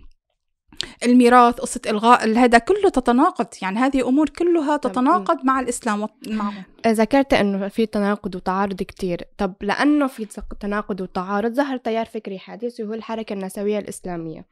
الميراث 1.04 1.54
قصة 1.54 1.80
إلغاء 1.86 2.28
هذا 2.28 2.58
كله 2.58 2.88
تتناقض. 2.88 3.46
يعني 3.62 3.78
هذه 3.78 4.08
أمور 4.08 4.28
كلها 4.28 4.76
تتناقض 4.76 5.44
مع 5.44 5.60
الإسلام 5.60 6.08
معه 6.28 6.52
ذكرت 6.86 7.34
إنه 7.34 7.68
في 7.68 7.86
تناقض 7.86 8.34
وتعارض 8.34 8.82
كتير. 8.82 9.22
طب 9.38 9.54
لأنه 9.60 10.06
في 10.06 10.26
تناقض 10.60 11.00
وتعارض 11.00 11.52
ظهر 11.52 11.76
تيار 11.76 12.06
فكري 12.06 12.38
حديث 12.38 12.80
وهو 12.80 12.94
الحركة 12.94 13.32
النسوية 13.32 13.78
الإسلامية. 13.78 14.46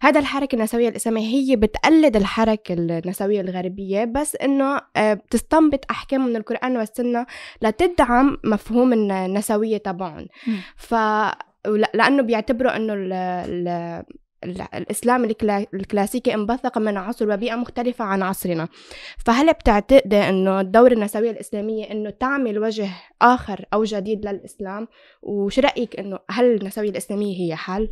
هذا 0.00 0.20
الحركة 0.20 0.56
النسوية 0.56 0.88
الإسلامية 0.88 1.26
هي 1.26 1.56
بتقلد 1.56 2.16
الحركة 2.16 2.74
النسوية 2.74 3.40
الغربية 3.40 4.04
بس 4.04 4.36
إنه 4.36 4.80
آه، 4.96 5.14
بتستنبط 5.14 5.84
أحكام 5.90 6.26
من 6.26 6.36
القرآن 6.36 6.76
والسنة 6.76 7.26
لتدعم 7.62 8.38
مفهوم 8.44 8.92
النسوية 8.92 9.76
تبعهم. 9.76 10.26
ف 10.76 10.94
لأنه 11.94 12.22
بيعتبروا 12.22 12.76
إنه 12.76 12.94
الإسلام 14.44 15.24
الكلا... 15.24 15.66
الكلاسيكي 15.74 16.34
انبثق 16.34 16.78
من 16.78 16.96
عصر 16.96 17.30
وبيئة 17.32 17.54
مختلفة 17.54 18.04
عن 18.04 18.22
عصرنا. 18.22 18.68
فهل 19.26 19.52
بتعتقدي 19.52 20.16
إنه 20.16 20.60
الدورة 20.60 20.92
النسوية 20.92 21.30
الإسلامية 21.30 21.90
إنه 21.90 22.10
تعمل 22.10 22.58
وجه 22.58 22.90
آخر 23.22 23.64
أو 23.72 23.84
جديد 23.84 24.26
للإسلام؟ 24.26 24.88
وش 25.22 25.58
رأيك 25.58 25.98
إنه 25.98 26.18
هل 26.30 26.44
النسوية 26.44 26.90
الإسلامية 26.90 27.40
هي 27.40 27.56
حل؟ 27.56 27.88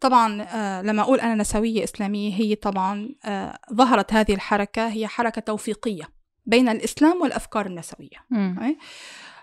طبعا 0.00 0.42
آه، 0.42 0.82
لما 0.82 1.02
أقول 1.02 1.20
أنا 1.20 1.34
نسوية 1.34 1.84
إسلامية 1.84 2.34
هي 2.34 2.54
طبعا 2.54 3.08
آه، 3.24 3.58
ظهرت 3.74 4.12
هذه 4.12 4.34
الحركة 4.34 4.88
هي 4.88 5.06
حركة 5.06 5.40
توفيقية 5.40 6.04
بين 6.46 6.68
الإسلام 6.68 7.22
والأفكار 7.22 7.66
النسوية. 7.66 8.18
مم. 8.30 8.76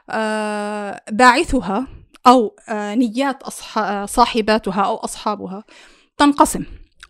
آه، 0.09 1.01
باعثها 1.11 1.87
أو 2.27 2.55
آه، 2.69 2.95
نيات 2.95 3.43
آه، 3.77 4.05
صاحباتها 4.05 4.81
أو 4.81 4.95
أصحابها. 4.95 5.63
تنقسم. 6.17 6.63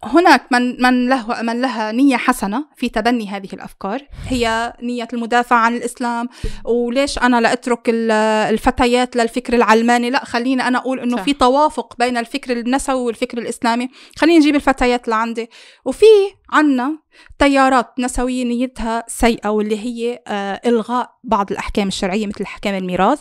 هناك 0.05 0.45
من 0.51 0.81
من 0.81 1.09
له 1.09 1.41
من 1.41 1.61
لها 1.61 1.91
نية 1.91 2.17
حسنة 2.17 2.65
في 2.77 2.89
تبني 2.89 3.27
هذه 3.29 3.49
الأفكار. 3.53 4.01
هي 4.27 4.73
نية 4.81 5.07
المدافع 5.13 5.55
عن 5.55 5.75
الإسلام. 5.75 6.29
وليش 6.65 7.17
أنا 7.19 7.41
لا 7.41 7.53
أترك 7.53 7.89
ال- 7.89 8.11
الفتيات 8.51 9.15
للفكر 9.15 9.53
العلماني؟ 9.53 10.09
لا 10.09 10.25
خليني 10.25 10.67
أنا 10.67 10.77
أقول 10.77 10.99
إنه. 10.99 11.23
في 11.23 11.33
توافق 11.33 11.95
بين 11.99 12.17
الفكر 12.17 12.51
النسوي 12.57 13.01
والفكر 13.01 13.37
الإسلامي. 13.37 13.89
خليني 14.17 14.39
نجيب 14.39 14.55
الفتيات 14.55 15.07
لعندي. 15.07 15.49
وفي 15.85 16.05
عنا 16.49 16.97
تيارات 17.39 17.99
نسوية 17.99 18.43
نيتها 18.45 19.03
سيئة 19.07 19.49
واللي 19.49 19.79
هي 19.79 20.19
آه 20.27 20.61
إلغاء 20.65 21.09
بعض 21.23 21.51
الأحكام 21.51 21.87
الشرعية 21.87 22.27
مثل 22.27 22.43
أحكام 22.43 22.75
الميراث. 22.75 23.19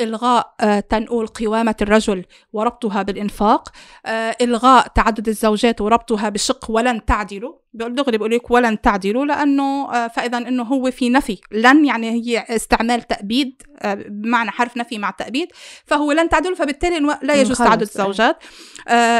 إلغاء 0.00 0.54
آه 0.60 0.80
تنقول 0.80 1.26
قوامة 1.26 1.74
الرجل 1.82 2.24
وربطها 2.52 3.02
بالإنفاق. 3.02 3.68
آه 4.06 4.36
إلغاء 4.40 4.86
تعدد 4.86 5.28
الزوجات 5.28 5.80
وربطها 5.80 6.28
بشق 6.28 6.70
ولن 6.70 7.04
تعدلوا. 7.04 7.54
بقول 7.74 7.94
دغري 7.94 8.18
بقول 8.18 8.30
لك 8.30 8.50
ولن 8.50 8.80
تعدلوا 8.80 9.24
لأنه 9.24 9.94
آه 9.94 10.08
فإذا 10.08 10.38
إنه 10.38 10.62
هو 10.62 10.90
في 10.90 11.10
نفي. 11.10 11.40
لن 11.52 11.84
يعني 11.84 12.10
هي 12.10 12.38
استعمال 12.38 13.02
تأبيد 13.02 13.62
بمعنى 13.84 14.50
حرف 14.50 14.76
نفي 14.76 14.98
مع 14.98 15.10
تأبيد. 15.10 15.48
فهو 15.84 16.12
لن 16.12 16.28
تعدلوا 16.28 16.56
فبالتالي 16.56 17.18
لا 17.22 17.34
يجوز 17.34 17.58
تعدد. 17.58 17.82
الزوجات. 17.82 18.36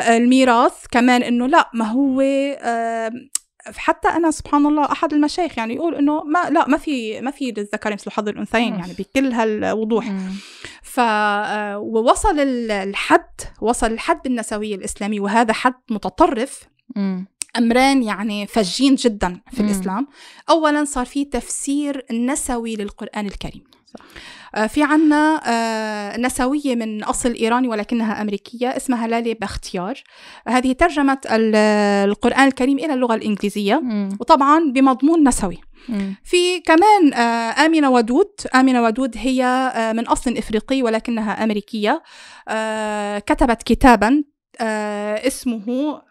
الميراث 0.09 0.73
كمان 0.91 1.23
إنه 1.23 1.47
لا 1.47 1.71
ما 1.75 1.85
هو 1.85 2.23
حتى 3.77 4.09
أنا 4.09 4.31
سبحان 4.31 4.67
الله 4.67 4.93
أحد 4.93 5.13
المشايخ 5.13 5.59
يعني 5.59 5.75
يقول 5.75 5.95
إنه 5.95 6.23
ما 6.25 6.51
لا 6.51 6.69
ما 6.69 6.77
في 6.79 7.21
ما 7.21 7.31
في 7.31 7.45
للذكر 7.57 7.93
مثل 7.93 8.11
حظ 8.11 8.29
الأنثيين. 8.29 8.75
يعني 8.75 8.93
بكل 8.99 9.33
هالوضوح. 9.33 10.07
ف 10.83 11.01
آه، 11.01 11.79
ووصل 11.79 12.41
ال- 12.41 12.71
الحد 12.71 13.27
وصل 13.61 13.87
الحد 13.87 14.23
بالنسويه 14.23 14.75
الاسلاميه 14.75 15.21
وهذا 15.21 15.53
حد 15.53 15.75
متطرف 15.91 16.63
مم. 16.97 17.27
امرين 17.59 18.03
يعني 18.03 18.47
فجين 18.47 18.95
جدا 18.95 19.41
في 19.53 19.63
مم. 19.63 19.69
الإسلام 19.69 20.07
اولا 20.51 20.85
صار 20.85 21.07
في 21.07 21.25
تفسير 21.25 22.07
نسوي 22.13 22.77
للقرآن 22.77 23.27
الكريم 23.27 23.65
صح. 23.87 24.05
آه، 24.55 24.67
في 24.67 24.83
عنا 24.83 25.41
آه، 25.47 26.17
نسوية 26.21 26.75
من 26.75 27.05
أصل 27.05 27.33
إيراني 27.35 27.69
ولكنها 27.69 28.23
أمريكية 28.23 28.69
اسمها 28.77 29.07
لالي 29.07 29.35
باختيار 29.35 30.03
هذه 30.49 30.73
ترجمت 30.73 31.27
ال- 31.27 31.55
القرآن 32.11 32.47
الكريم 32.47 32.79
إلى 32.79 32.95
اللغة 32.95 33.15
الإنجليزية 33.15 33.81
مم. 33.81 34.09
وطبعا 34.21 34.73
بمضمون 34.73 35.29
نسوي. 35.29 35.59
في 36.25 36.61
كمان 36.61 37.15
آه، 37.15 37.67
آمنة 37.67 37.91
ودود 37.91 38.31
آمنة 38.55 38.83
ودود 38.83 39.15
هي 39.17 39.73
من 39.97 40.07
أصل 40.07 40.37
إفريقي 40.37 40.83
ولكنها 40.83 41.45
أمريكية 41.45 42.03
كتبت 43.27 43.63
كتابا 43.63 44.25
اسمه 45.27 46.03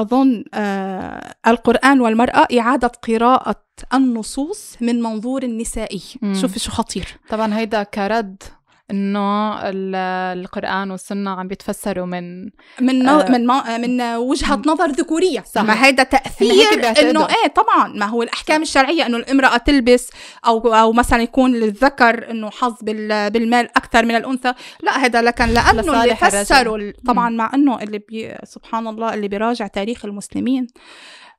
أظن 0.00 0.44
آه، 0.54 1.34
القرآن 1.46 2.00
والمرأة 2.00 2.46
إعادة 2.58 2.92
قراءة 3.08 3.64
النصوص 3.94 4.76
من 4.80 5.00
منظور 5.02 5.46
نسائي. 5.46 6.02
شوفي 6.40 6.58
شو 6.58 6.70
خطير 6.70 7.08
طبعا 7.28 7.54
هيدا 7.58 7.82
كرد 7.82 8.42
إنه 8.90 9.54
ال- 9.68 9.94
القرآن 10.38 10.90
والسنة 10.90 11.30
عم 11.30 11.48
بيتفسروا 11.48 12.06
من 12.06 12.42
من 12.80 12.98
نو... 13.04 13.20
آه، 13.20 13.30
من 13.30 13.46
ما... 13.46 13.78
من 13.78 14.00
وجهة 14.02 14.62
نظر 14.66 14.86
ذكورية 14.86 15.40
صح. 15.40 15.62
ما 15.62 15.84
هيدا 15.84 16.02
تأثير. 16.02 17.10
إنه 17.10 17.26
إيه 17.28 17.48
طبعا 17.54 17.88
ما 17.88 18.06
هو 18.06 18.22
الأحكام 18.22 18.62
الشرعية 18.62 19.06
إنه 19.06 19.16
الامرأة 19.16 19.56
تلبس 19.56 20.10
أو 20.46 20.74
أو 20.74 20.92
مثلا 20.92 21.22
يكون 21.22 21.52
للذكر 21.52 22.30
إنه 22.30 22.50
حظ 22.50 22.74
بال... 22.82 23.30
بالمال 23.30 23.68
أكثر 23.76 24.04
من 24.04 24.14
الأنثى 24.16 24.54
لا 24.82 24.98
هذا 24.98 25.22
لكن 25.22 25.44
لأنه 25.44 25.80
اللي. 26.02 26.16
فسروا 26.44 26.78
ال- 26.78 26.94
طبعا 27.06 27.30
مع 27.30 27.50
إنه 27.54 27.82
اللي 27.82 27.98
بي... 27.98 28.34
سبحان 28.44 28.86
الله 28.86 29.14
اللي 29.14 29.28
بيراجع 29.28 29.66
تاريخ 29.66 30.04
المسلمين 30.04 30.66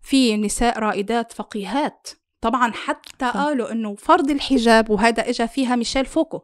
في 0.01 0.37
نساء 0.37 0.79
رائدات 0.79 1.31
فقيهات 1.33 2.07
طبعا 2.41 2.71
حتى 2.71 3.25
صح. 3.25 3.37
قالوا 3.37 3.71
إنه 3.71 3.95
فرض 3.95 4.29
الحجاب 4.29 4.89
وهذا 4.89 5.29
اجى 5.29 5.47
فيها 5.47 5.75
ميشيل 5.75 6.05
فوكو 6.05 6.39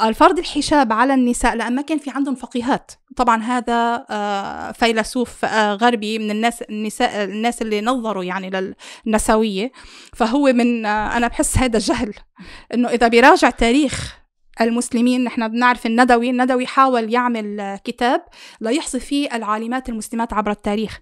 الفرض 0.00 0.38
الحجاب 0.38 0.92
على 0.92 1.14
النساء 1.14 1.54
لأن 1.54 1.74
ما 1.74 1.82
كان 1.82 1.98
في 1.98 2.10
عندهم 2.10 2.34
فقيهات. 2.34 2.92
طبعا 3.16 3.42
هذا 3.42 4.06
آه، 4.10 4.72
فيلسوف 4.72 5.44
آه، 5.44 5.74
غربي 5.74 6.18
من 6.18 6.30
الناس 6.30 6.62
النساء 6.62 7.24
الناس 7.24 7.62
اللي 7.62 7.80
نظروا 7.80 8.24
يعني 8.24 8.74
للنسوية. 9.06 9.72
فهو 10.12 10.52
من 10.52 10.86
آه، 10.86 11.16
أنا 11.16 11.28
بحس 11.28 11.58
هذا 11.58 11.78
جهل 11.78 12.14
إنه 12.74 12.88
إذا 12.88 13.08
بيراجع 13.08 13.50
تاريخ 13.50 14.22
المسلمين 14.60 15.24
نحن 15.24 15.48
بنعرف 15.48 15.86
الندوي 15.86 16.30
الندوي 16.30 16.66
حاول 16.66 17.12
يعمل 17.12 17.78
كتاب 17.84 18.24
ليحصي 18.60 19.00
فيه 19.00 19.36
العالمات 19.36 19.88
المسلمات 19.88 20.32
عبر 20.32 20.50
التاريخ. 20.50 21.00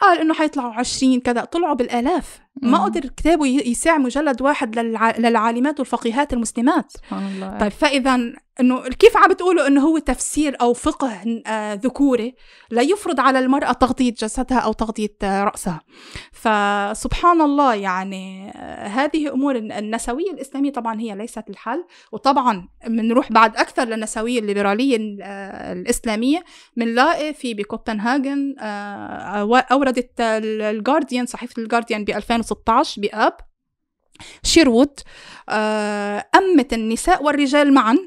قال 0.00 0.18
إنه 0.20 0.34
حيطلعوا 0.34 0.72
عشرين 0.74 1.20
كذا. 1.20 1.44
طلعوا 1.44 1.74
بالآلاف. 1.74 2.38
ما. 2.62 2.84
قدر 2.84 3.00
كتابه 3.00 3.46
يساع 3.46 3.98
مجلد 3.98 4.42
واحد 4.42 4.78
للع... 4.78 5.10
للعالمات 5.18 5.78
والفقيهات 5.80 6.32
المسلمات. 6.32 6.90
سبحان 6.92 7.26
الله. 7.26 7.58
طيب 7.58 7.72
فإذا 7.72 8.32
إنه 8.60 8.88
كيف 8.88 9.16
عم 9.16 9.28
بتقولوا 9.30 9.66
إنه 9.66 9.80
هو 9.80 9.98
تفسير 9.98 10.56
أو 10.60 10.72
فقه 10.72 11.40
آه، 11.46 11.74
ذكوري 11.74 12.34
لا 12.70 12.82
يفرض 12.82 13.20
على 13.20 13.38
المرأة 13.38 13.72
تغطية 13.72 14.12
جسدها 14.12 14.58
أو 14.58 14.72
تغطية 14.72 15.16
آه، 15.22 15.44
رأسها؟ 15.44 15.80
فسبحان 16.32 17.40
الله 17.40 17.74
يعني 17.74 18.50
آه، 18.56 18.86
هذه 18.86 19.32
أمور 19.32 19.56
الن- 19.56 19.72
النسوية 19.72 20.30
الإسلامية 20.30 20.72
طبعا 20.72 21.00
هي 21.00 21.14
ليست 21.14 21.50
الحل. 21.50 21.84
وطبعا 22.12 22.68
بنروح 22.86 23.32
بعد 23.32 23.56
أكثر 23.56 23.84
للنسوية 23.84 24.38
الليبرالية 24.40 24.96
الإسلامية. 25.72 26.44
بنلاقي 26.76 27.34
في 27.34 27.54
بكوبنهاجن 27.54 28.54
آه، 28.60 29.44
أوردت 29.86 30.20
الجارديان 30.20 31.26
صحيفة 31.26 31.62
الجارديان 31.62 32.04
ب 32.04 32.10
2016 32.10 33.00
بآب 33.00 33.36
شيروود 34.42 35.00
آه، 35.48 36.24
أمت 36.36 36.72
النساء 36.72 37.22
والرجال 37.22 37.74
معا 37.74 37.98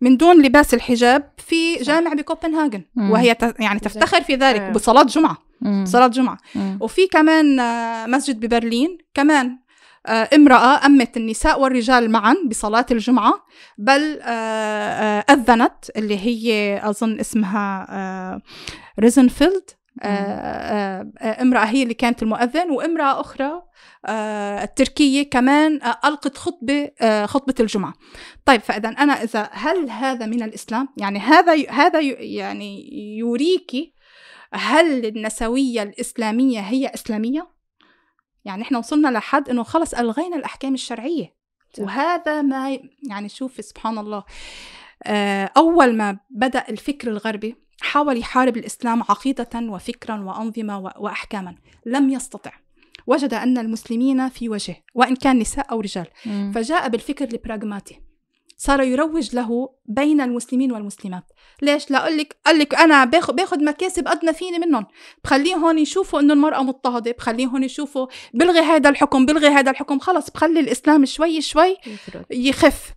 من 0.00 0.16
دون 0.16 0.42
لباس 0.42 0.74
الحجاب 0.74 1.32
في 1.38 1.76
جامع 1.76 2.12
بكوبنهاجن. 2.12 2.84
وهي 2.96 3.36
يعني 3.58 3.80
تفتخر 3.80 4.22
في 4.22 4.34
ذلك 4.34 4.60
آه. 4.60 4.70
بصلاة 4.70 5.02
جمعة. 5.02 5.38
صلاة 5.84 6.06
جمعة. 6.06 6.38
وفي 6.80 7.06
كمان 7.06 7.60
آه، 7.60 8.06
مسجد 8.06 8.40
ببرلين. 8.40 8.98
كمان 9.14 9.58
آه، 10.06 10.28
امرأة 10.34 10.86
أمت 10.86 11.16
النساء 11.16 11.60
والرجال 11.60 12.10
معا 12.10 12.36
بصلاة 12.46 12.86
الجمعة. 12.90 13.34
بل 13.78 14.20
أذنت 15.30 15.90
اللي 15.96 16.18
هي 16.18 16.80
أظن 16.84 17.20
اسمها 17.20 18.42
ريزنفيلد 19.00 19.70
امرأة 20.02 21.64
هي 21.64 21.82
اللي 21.82 21.94
كانت 21.94 22.22
المؤذن 22.22 22.70
وامرأة 22.70 23.20
أخرى 23.20 23.62
آه، 24.06 24.64
التركية 24.64 25.30
كمان 25.30 25.82
آه، 25.82 25.98
ألقت 26.04 26.36
خطبة 26.36 26.90
آه، 27.00 27.26
خطبة 27.26 27.54
الجمعة 27.60 27.94
طيب 28.44 28.60
فإذا 28.60 28.88
أنا 28.88 29.12
إذا 29.12 29.48
هل 29.52 29.90
هذا 29.90 30.26
من 30.26 30.42
الإسلام 30.42 30.88
يعني 30.96 31.18
هذا 31.18 31.70
هذا 31.70 32.00
يعني 32.00 32.88
يريكي 33.18 33.94
هل 34.54 35.06
النسوية 35.06 35.82
الإسلامية 35.82 36.60
هي 36.60 36.86
إسلامية؟ 36.86 37.48
يعني 38.44 38.62
إحنا 38.62 38.78
وصلنا 38.78 39.08
لحد 39.08 39.48
إنه 39.48 39.62
خلص 39.62 39.94
ألغينا 39.94 40.36
الأحكام 40.36 40.74
الشرعية. 40.74 41.42
وهذا 41.78 42.42
ما 42.42 42.78
يعني 43.08 43.28
شوف 43.28 43.64
سبحان 43.64 43.98
الله 43.98 44.24
آه، 45.06 45.50
أول 45.56 45.96
ما 45.96 46.18
بدأ 46.30 46.64
الفكر 46.68 47.08
الغربي 47.08 47.61
حاول 47.82 48.18
يحارب 48.18 48.56
الإسلام 48.56 49.02
عقيدة 49.02 49.48
وفكرا 49.54 50.20
وأنظمة 50.20 50.78
وأحكاما. 50.78 51.54
لم 51.86 52.10
يستطع. 52.10 52.52
وجد 53.06 53.34
أن 53.34 53.58
المسلمين 53.58 54.28
في 54.28 54.48
وجه 54.48 54.84
وإن 54.94 55.16
كان 55.16 55.38
نساء 55.38 55.70
أو 55.70 55.80
رجال. 55.80 56.06
مم. 56.26 56.52
فجاء 56.54 56.88
بالفكر 56.88 57.24
البراغماتي. 57.24 58.00
صار 58.56 58.82
يروج 58.82 59.36
له 59.36 59.68
بين 59.86 60.20
المسلمين 60.20 60.72
والمسلمات. 60.72 61.24
ليش؟ 61.62 61.90
لا 61.90 62.10
لك 62.10 62.36
قال 62.46 62.58
لك 62.58 62.74
أنا 62.74 63.04
باخذ 63.04 63.32
باخذ 63.32 63.64
مكاسب 63.64 64.08
ما 64.24 64.32
فيني 64.32 64.58
منهم. 64.58 64.86
بخليهم 65.24 65.64
هون 65.64 65.78
يشوفوا 65.78 66.20
إنه 66.20 66.34
المرأة 66.34 66.62
مضطهدة. 66.62 67.12
بخليهم 67.12 67.50
هون 67.50 67.64
يشوفوا 67.64 68.06
بلغي 68.34 68.60
هذا 68.60 68.90
الحكم 68.90 69.26
بلغي 69.26 69.48
هذا 69.48 69.70
الحكم. 69.70 69.98
خلص 69.98 70.30
بخلي 70.30 70.60
الإسلام 70.60 71.04
شوي 71.04 71.40
شوي. 71.40 71.76
يخف. 72.30 72.94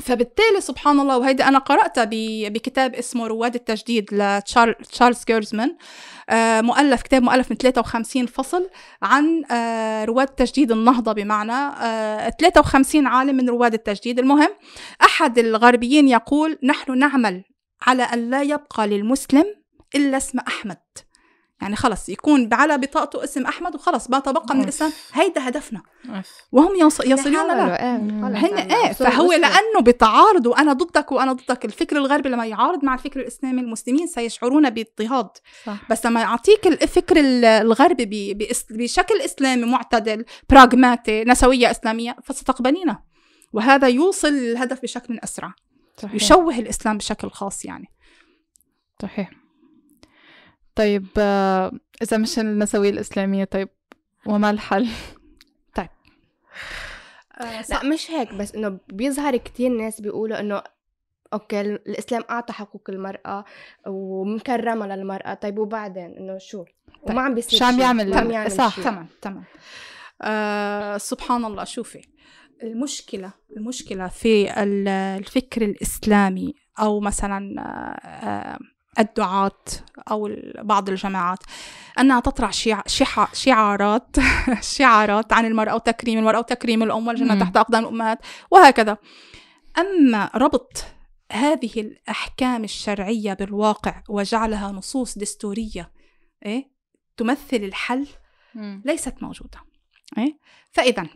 فبالتالي 0.00 0.60
سبحان 0.60 1.00
الله 1.00 1.18
وهيدا 1.18 1.48
أنا 1.48 1.58
قرأتها 1.58 2.04
ب- 2.04 2.52
بكتاب 2.52 2.94
اسمه 2.94 3.26
رواد 3.26 3.54
التجديد 3.54 4.14
لتشارلز 4.14 5.24
جيرزمان 5.26 5.76
آه، 6.30 6.60
مؤلف 6.60 7.02
كتاب 7.02 7.22
مؤلف 7.22 7.50
من 7.50 7.56
53 7.56 8.26
فصل 8.26 8.70
عن 9.02 9.42
آه، 9.50 10.04
رواد 10.04 10.26
تجديد 10.26 10.72
النهضة 10.72 11.12
بمعنى 11.12 11.52
آه، 11.52 12.30
53 12.40 13.06
عالم 13.06 13.36
من 13.36 13.48
رواد 13.48 13.74
التجديد. 13.74 14.18
المهم 14.18 14.50
أحد 15.02 15.38
الغربيين 15.38 16.08
يقول 16.08 16.58
نحن 16.62 16.98
نعمل 16.98 17.44
على 17.82 18.02
أن 18.02 18.30
لا 18.30 18.42
يبقى 18.42 18.86
للمسلم 18.86 19.44
إلا 19.94 20.16
اسم 20.16 20.38
أحمد. 20.38 20.78
يعني 21.60 21.76
خلص 21.76 22.08
يكون 22.08 22.54
على 22.54 22.78
بطاقته 22.78 23.24
اسم 23.24 23.46
أحمد 23.46 23.74
وخلص 23.74 24.10
ما 24.10 24.18
تبقى 24.18 24.54
من. 24.54 24.62
الاسلام 24.64 24.92
هيدا 25.12 25.48
هدفنا. 25.48 25.82
وهم 26.52 26.76
يص- 26.76 27.00
يصلون 27.00 27.46
له 27.46 27.74
إيه، 27.74 27.96
هن. 27.96 28.44
إيه 28.72 28.92
فهو. 28.92 29.32
لأنه 29.32 29.80
بتعارض 29.82 30.46
وأنا 30.46 30.72
ضدك 30.72 31.12
وأنا 31.12 31.32
ضدك. 31.32 31.64
الفكر 31.64 31.96
الغربي 31.96 32.28
لما 32.28 32.46
يعارض 32.46 32.84
مع 32.84 32.94
الفكر 32.94 33.20
الإسلامي 33.20 33.60
المسلمين 33.60 34.06
سيشعرون 34.06 34.70
باضطهاد. 34.70 35.28
صح. 35.66 35.76
بس 35.90 36.06
لما 36.06 36.20
يعطيك 36.20 36.66
الفكر 36.66 37.16
ال- 37.20 37.44
الغربي 37.44 38.34
بشكل 38.70 39.20
إسلامي 39.20 39.64
معتدل 39.64 40.24
براغماتي 40.50 41.24
نسوية 41.24 41.70
إسلامية 41.70 42.16
فستقبلينه. 42.24 42.98
وهذا 43.52 43.88
يوصل 43.88 44.28
للهدف 44.32 44.82
بشكل 44.82 45.18
أسرع. 45.24 45.52
صحيح. 45.96 46.14
يشوه 46.14 46.58
الإسلام 46.58 46.98
بشكل 46.98 47.30
خاص 47.30 47.64
يعني. 47.64 47.86
صحيح. 49.02 49.30
طيب 50.76 51.06
آه، 51.18 51.72
إذا 52.02 52.16
مش 52.16 52.38
النسوية 52.38 52.90
الإسلامية 52.90 53.44
طيب 53.44 53.68
وما 54.26 54.50
الحل؟ 54.50 54.88
لا 57.70 57.84
مش 57.84 58.10
هيك 58.10 58.34
بس 58.34 58.54
إنه 58.54 58.78
بيظهر 58.88 59.36
كتير 59.36 59.70
ناس 59.70 60.00
بيقولوا 60.00 60.40
إنه 60.40 60.62
أوكي 61.32 61.60
الإسلام 61.60 62.22
أعطى 62.30 62.52
حقوق 62.52 62.82
المرأة 62.88 63.44
ومكرمة 63.86 64.86
للمرأة 64.86 65.34
طيب 65.34 65.58
وبعدين 65.58 66.16
إنه 66.16 66.38
شو 66.38 66.64
وما 67.02 67.20
عم 67.22 67.34
بيصير 67.34 67.58
شو 67.58 67.64
عم. 67.64 67.80
يعمل؟ 67.80 68.14
عم 68.14 68.30
يعمل 68.30 68.50
صح. 68.50 68.80
تمام 68.80 69.06
تمام 69.22 69.44
آه 70.22 70.98
سبحان 70.98 71.44
الله 71.44 71.64
شوفي 71.64 72.02
المشكلة 72.62 73.32
المشكلة 73.56 74.08
في 74.08 74.62
ال- 74.62 74.88
الفكر 74.88 75.62
الإسلامي 75.62 76.54
أو 76.80 77.00
مثلا 77.00 77.60
آه، 77.60 77.64
آه، 78.08 78.58
الدعاة 78.98 79.58
أو 80.10 80.30
بعض 80.62 80.88
الجماعات 80.88 81.38
أنها 81.98 82.20
تطرح 82.20 82.52
شعارات 83.32 84.16
شعارات 84.76 85.32
عن 85.32 85.46
المرأة 85.46 85.74
وتكريم 85.74 86.18
المرأة 86.18 86.38
وتكريم 86.38 86.82
الأم 86.82 87.06
والجنة 87.06 87.34
مم. 87.34 87.40
تحت 87.40 87.56
أقدام 87.56 87.84
الأمهات 87.84 88.18
وهكذا 88.50 88.98
أما 89.78 90.30
ربط 90.34 90.84
هذه 91.32 91.80
الأحكام 91.80 92.64
الشرعية 92.64 93.32
بالواقع 93.34 94.02
وجعلها 94.08 94.72
نصوص 94.72 95.18
دستورية 95.18 95.92
إيه؟ 96.46 96.70
تمثل 97.16 97.56
الحل. 97.56 98.06
ليست 98.84 99.22
موجودة 99.22 99.58
إيه؟ 100.18 100.38
فإذا 100.72 101.06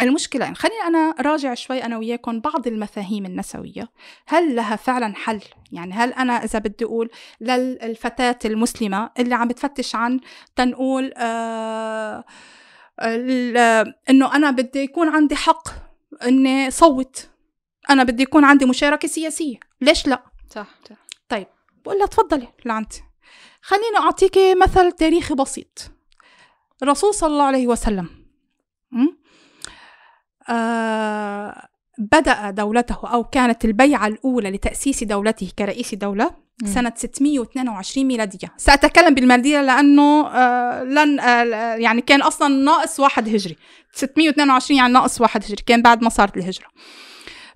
المشكلة 0.00 0.44
يعني 0.44 0.56
خليني 0.56 0.82
أنا 0.86 1.14
راجع 1.20 1.54
شوي 1.54 1.84
أنا 1.84 1.98
وياكم 1.98 2.40
بعض 2.40 2.66
المفاهيم 2.66 3.26
النسوية. 3.26 3.90
هل 4.26 4.56
لها 4.56 4.76
فعلا 4.76 5.14
حل؟ 5.14 5.40
يعني 5.72 5.92
هل 5.92 6.12
أنا 6.12 6.44
إذا 6.44 6.58
بدي 6.58 6.84
أقول 6.84 7.10
للفتاة 7.40 8.38
المسلمة 8.44 9.10
اللي 9.18 9.34
عم 9.34 9.48
بتفتش 9.48 9.94
عن 9.94 10.20
تنقول 10.56 11.12
آه 11.16 12.24
إنه 14.10 14.34
أنا 14.34 14.50
بدي 14.50 14.78
يكون 14.78 15.08
عندي 15.08 15.36
حق 15.36 15.68
إني 16.26 16.70
صوت 16.70 17.28
أنا 17.90 18.04
بدي 18.04 18.22
يكون 18.22 18.44
عندي 18.44 18.66
مشاركة 18.66 19.08
سياسية. 19.08 19.56
ليش 19.80 20.06
لا؟ 20.06 20.22
صح 20.50 20.66
طيب 21.28 21.46
بقول 21.84 21.98
لها 21.98 22.06
تفضلي 22.06 22.48
لعندي 22.64 23.02
خليني 23.62 23.96
أعطيكي 23.96 24.54
مثل 24.54 24.92
تاريخي 24.92 25.34
بسيط. 25.34 25.90
الرسول 26.82 27.14
صلى 27.14 27.32
الله 27.32 27.44
عليه 27.44 27.66
وسلم 27.66 28.08
م? 28.90 29.06
آه 30.48 31.68
بدأ 31.98 32.50
دولته 32.50 32.98
أو 33.12 33.24
كانت 33.24 33.64
البيعة 33.64 34.06
الأولى 34.06 34.50
لتأسيس 34.50 35.04
دولته 35.04 35.50
كرئيس 35.58 35.94
دولة. 35.94 36.30
سنة 36.64 36.92
622 36.96 38.06
ميلادية. 38.06 38.48
سأتكلم 38.56 39.14
بالميلادية 39.14 39.60
لأنه 39.62 40.26
آه 40.28 40.82
لن 40.82 41.20
آه 41.20 41.74
يعني 41.74 42.00
كان 42.00 42.22
أصلا 42.22 42.48
ناقص 42.64 43.00
واحد 43.00 43.28
هجري. 43.28 43.56
622 43.92 44.78
يعني 44.78 44.92
ناقص 44.92 45.20
واحد 45.20 45.44
هجري 45.44 45.62
كان 45.66 45.82
بعد 45.82 46.02
ما 46.02 46.08
صارت 46.08 46.36
الهجرة. 46.36 46.66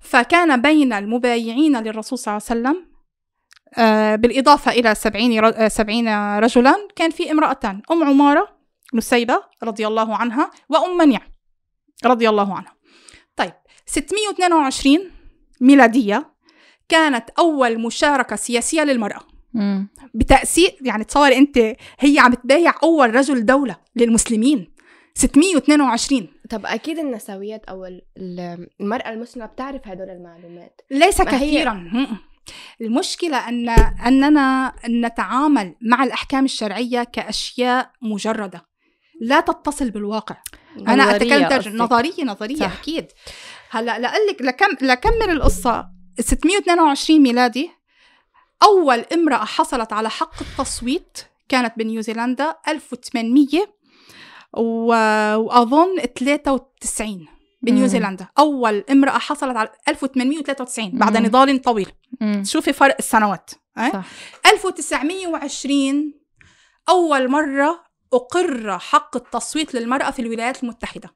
فكان 0.01 0.61
بين 0.61 0.93
المبايعين 0.93 1.77
للرسول 1.77 2.19
صلى 2.19 2.31
الله 2.37 2.47
عليه 2.49 2.59
وسلم 2.61 2.91
آه، 3.77 4.15
بالإضافة 4.15 4.71
إلى 4.71 4.95
سبعين, 4.95 5.39
ر- 5.39 5.53
آه، 5.55 5.67
سبعين 5.67 6.37
رجلا 6.39 6.75
كان 6.95 7.09
في 7.09 7.31
امرأتان 7.31 7.81
أم 7.91 8.03
عمارة 8.03 8.47
نسيبة 8.93 9.43
رضي 9.63 9.87
الله 9.87 10.15
عنها 10.15 10.51
وأم 10.69 10.97
منيع 10.97 11.19
رضي 12.05 12.29
الله 12.29 12.55
عنها. 12.55 12.73
622 13.85 14.97
ميلادية 15.61 16.31
كانت 16.89 17.29
أول 17.39 17.79
مشاركة 17.81 18.35
سياسية 18.35 18.83
للمرأة 18.83 19.19
مم. 19.53 19.87
بتأسيس 20.13 20.69
يعني 20.81 21.03
تصور 21.03 21.27
أنت 21.33 21.57
هي 21.99 22.19
عم 22.19 22.33
تبايع 22.33 22.73
أول 22.83 23.15
رجل 23.15 23.45
دولة 23.45 23.75
للمسلمين 23.95 24.71
622 25.13 26.27
طب 26.49 26.65
أكيد 26.65 26.99
النسويات 26.99 27.65
أو 27.65 27.85
ال- 27.85 28.01
ال- 28.17 28.67
المرأة 28.81 29.09
المسلمة 29.09 29.45
بتعرف 29.45 29.87
هدول 29.87 30.09
المعلومات 30.09 30.81
ليس 30.91 31.21
هي- 31.21 31.25
كثيرا 31.27 31.73
م-م. 31.73 32.07
المشكلة 32.81 33.49
أن 33.49 33.69
أننا 34.07 34.73
نتعامل 34.89 35.75
مع 35.81 36.03
الأحكام 36.03 36.45
الشرعية 36.45 37.03
كأشياء 37.03 37.91
مجردة 38.01 38.65
لا 39.21 39.39
تتصل 39.39 39.91
بالواقع 39.91 40.35
أنا 40.87 41.03
نظرية 41.05 41.15
أتكلم 41.15 41.47
ترج... 41.49 41.67
قصدك. 41.67 41.81
نظرية 41.81 42.23
نظرية 42.23 42.55
صح. 42.55 42.69
صح. 42.69 42.81
هلأ 43.71 43.99
لأقلك 43.99 44.41
لكم 44.41 44.85
لكمل 44.85 45.29
القصة 45.29 45.89
622 46.19 47.19
ميلادي 47.19 47.71
أول 48.63 48.99
امرأة 49.13 49.45
حصلت 49.45 49.93
على 49.93 50.09
حق 50.09 50.41
التصويت 50.41 51.17
كانت 51.49 51.73
بنيوزيلندا 51.77 52.55
1800 52.67 53.47
و... 54.53 54.87
وأظن 55.35 55.97
93 56.19 57.27
بنيوزيلندا 57.61 58.27
أول 58.39 58.83
امرأة 58.91 59.17
حصلت 59.17 59.57
على 59.57 59.69
1893 59.87 60.89
بعد 60.91 61.17
مم. 61.17 61.25
نضال 61.25 61.61
طويل 61.61 61.91
مم. 62.21 62.43
شوفي 62.45 62.73
فرق 62.73 62.95
السنوات 62.99 63.51
أه؟ 63.77 63.89
صح 63.89 64.05
1920 64.45 66.13
أول 66.89 67.31
مرة 67.31 67.83
أقر 68.13 68.79
حق 68.79 69.15
التصويت 69.15 69.75
للمرأة 69.75 70.11
في 70.11 70.21
الولايات 70.21 70.63
المتحدة 70.63 71.09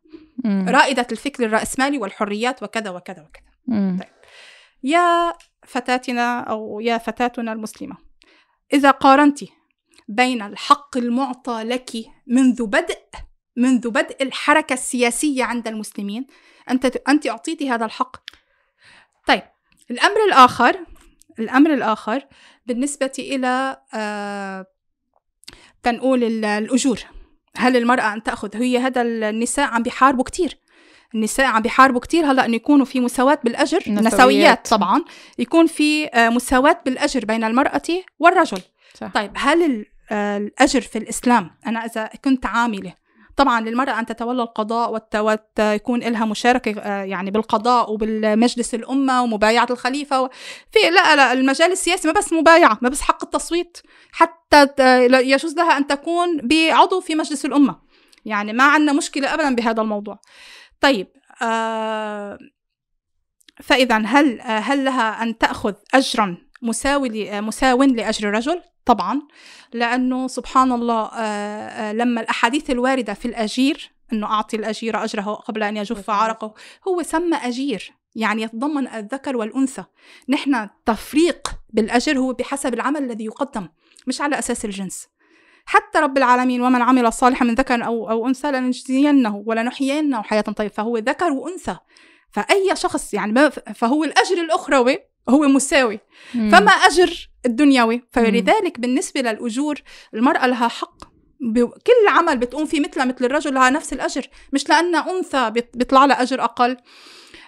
مم. 0.45 0.69
رائدة 0.69 1.07
الفكر 1.11 1.45
الرأسمالي 1.45 1.97
والحريات 1.97 2.63
وكذا 2.63 2.89
وكذا 2.89 3.21
وكذا. 3.21 3.43
مم. 3.67 3.99
يا 4.83 5.33
فتاتنا 5.67 6.39
أو 6.39 6.79
يا 6.79 6.97
فتاتنا 6.97 7.53
المسلمة 7.53 7.97
إذا 8.73 8.91
قارنت 8.91 9.39
بين 10.07 10.41
الحق 10.41 10.97
المعطى 10.97 11.63
لك 11.63 11.91
منذ 12.27 12.65
بدء 12.65 12.99
منذ 13.57 13.89
بدء 13.89 14.15
الحركة 14.23 14.73
السياسية 14.73 15.43
عند 15.43 15.67
المسلمين 15.67 16.27
أنت 16.71 16.85
أنت 16.85 17.27
أعطيت 17.27 17.63
هذا 17.63 17.85
الحق؟ 17.85 18.15
طيب. 19.27 19.41
الأمر 19.91 20.23
الآخر 20.27 20.79
الأمر 21.39 21.73
الآخر 21.73 22.27
بالنسبة 22.65 23.11
إلى 23.19 23.81
آه 23.93 24.65
تنقول 25.83 26.23
ال- 26.23 26.45
الأجور. 26.45 26.99
هل 27.57 27.77
المرأة 27.77 28.13
أن 28.13 28.23
تأخذ 28.23 28.57
هي 28.57 28.77
هذا 28.77 29.01
النساء 29.01 29.67
عم 29.67 29.83
بيحاربوا 29.83 30.23
كتير 30.23 30.57
النساء 31.15 31.45
عم 31.45 31.61
بيحاربوا 31.61 31.99
كتير 31.99 32.25
هلأ 32.25 32.45
إنه 32.45 32.55
يكونوا 32.55 32.85
في 32.85 32.99
مساواة 32.99 33.39
بالأجر 33.43 33.77
نسويات. 33.77 34.13
نسويات 34.13 34.67
طبعا 34.67 35.03
يكون 35.39 35.67
في 35.67 36.07
آه، 36.07 36.29
مساواة 36.29 36.81
بالأجر 36.85 37.25
بين 37.25 37.43
المرأة 37.43 37.81
والرجل 38.19 38.61
صح. 38.93 39.11
طيب 39.13 39.31
هل 39.35 39.85
آه، 40.11 40.37
الأجر 40.37 40.81
في 40.81 40.97
الإسلام 40.97 41.51
أنا 41.67 41.85
إذا 41.85 42.09
كنت 42.23 42.45
عاملة 42.45 42.93
طبعا 43.37 43.61
للمرأة 43.61 43.99
أن 43.99 44.05
تتولى 44.05 44.43
القضاء 44.43 44.93
وت- 44.93 45.15
وتكون 45.15 45.99
لها 45.99 46.25
مشاركة 46.25 46.81
آه، 46.81 47.03
يعني 47.03 47.31
بالقضاء 47.31 47.91
وبالمجلس 47.91 48.73
الأمة 48.75 49.23
ومبايعة 49.23 49.67
الخليفة 49.71 50.27
في 50.71 50.79
لا 50.89 51.15
لا 51.15 51.33
المجال 51.33 51.71
السياسي 51.71 52.07
ما 52.07 52.13
بس 52.13 52.33
مبايعة 52.33 52.77
ما 52.81 52.89
بس 52.89 53.01
حق 53.01 53.23
التصويت 53.23 53.77
حتى 54.11 54.67
يجوز 55.07 55.55
لها 55.55 55.77
أن 55.77 55.87
تكون 55.87 56.37
بعضو 56.47 56.99
في 57.01 57.15
مجلس 57.15 57.45
الأمة. 57.45 57.79
يعني 58.25 58.53
ما 58.53 58.63
عندنا 58.63 58.93
مشكلة 58.93 59.33
أبدا 59.33 59.55
بهذا 59.55 59.81
الموضوع. 59.81 60.19
طيب 60.81 61.07
آه 61.41 62.37
فإذا 63.63 63.97
هل 63.97 64.41
آه، 64.41 64.59
هل 64.59 64.85
لها 64.85 65.23
أن 65.23 65.37
تأخذ 65.37 65.73
أجرا 65.93 66.37
مساوي 66.61 67.31
آه، 67.31 67.41
مساو 67.41 67.83
لأجر 67.83 68.29
الرجل؟ 68.29 68.61
طبعا 68.85 69.21
لأنه 69.73 70.27
سبحان 70.27 70.71
الله 70.71 71.05
آه، 71.05 71.17
آه، 71.17 71.93
لما 71.93 72.21
الأحاديث 72.21 72.69
الواردة 72.69 73.13
في 73.13 73.25
الأجير 73.25 73.91
أنه 74.13 74.27
أعطي 74.27 74.57
الأجير 74.57 75.03
أجره 75.03 75.33
قبل 75.33 75.63
أن 75.63 75.77
يجف. 75.77 76.09
عرقه 76.09 76.53
هو 76.87 77.03
سمى 77.03 77.37
أجير 77.37 77.93
يعني 78.15 78.41
يتضمن 78.41 78.87
الذكر 78.87 79.37
والأنثى 79.37 79.83
نحن 80.29 80.69
تفريق 80.85 81.47
بالأجر 81.69 82.19
هو 82.19 82.33
بحسب 82.33 82.73
العمل 82.73 83.03
الذي 83.03 83.25
يقدم 83.25 83.67
مش 84.07 84.21
على 84.21 84.39
أساس 84.39 84.65
الجنس 84.65 85.07
حتى 85.65 85.99
رب 85.99 86.17
العالمين 86.17 86.61
ومن 86.61 86.81
عمل 86.81 87.13
صالحا 87.13 87.45
من 87.45 87.53
ذكر 87.53 87.85
أو, 87.85 88.09
أو 88.09 88.27
أنثى 88.27 88.51
لنجزينه 88.51 89.43
ولنحيينه 89.45 90.21
حياة 90.21 90.41
طيبة 90.41 90.73
فهو 90.73 90.97
ذكر 90.97 91.31
وأنثى 91.31 91.77
فأي 92.31 92.75
شخص 92.75 93.13
يعني 93.13 93.31
ما 93.31 93.49
فهو 93.49 94.03
الأجر 94.03 94.37
الأخروي 94.41 94.97
هو 95.29 95.47
مساوي. 95.47 95.99
مم. 96.35 96.49
فما 96.49 96.71
أجر 96.71 97.29
الدنيوي. 97.45 98.01
فلذلك 98.11 98.79
بالنسبة 98.79 99.21
للأجور 99.21 99.75
المرأة 100.13 100.47
لها 100.47 100.67
حق 100.67 101.03
بكل 101.39 102.07
عمل 102.09 102.37
بتقوم 102.37 102.65
فيه 102.65 102.79
مثلها 102.79 103.05
مثل 103.05 103.25
الرجل 103.25 103.53
لها 103.53 103.69
نفس 103.69 103.93
الأجر. 103.93 104.27
مش 104.53 104.69
لأنها 104.69 105.17
أنثى 105.17 105.49
بيط- 105.49 105.77
بيطلع 105.77 106.05
لها 106.05 106.21
أجر 106.21 106.43
أقل. 106.43 106.77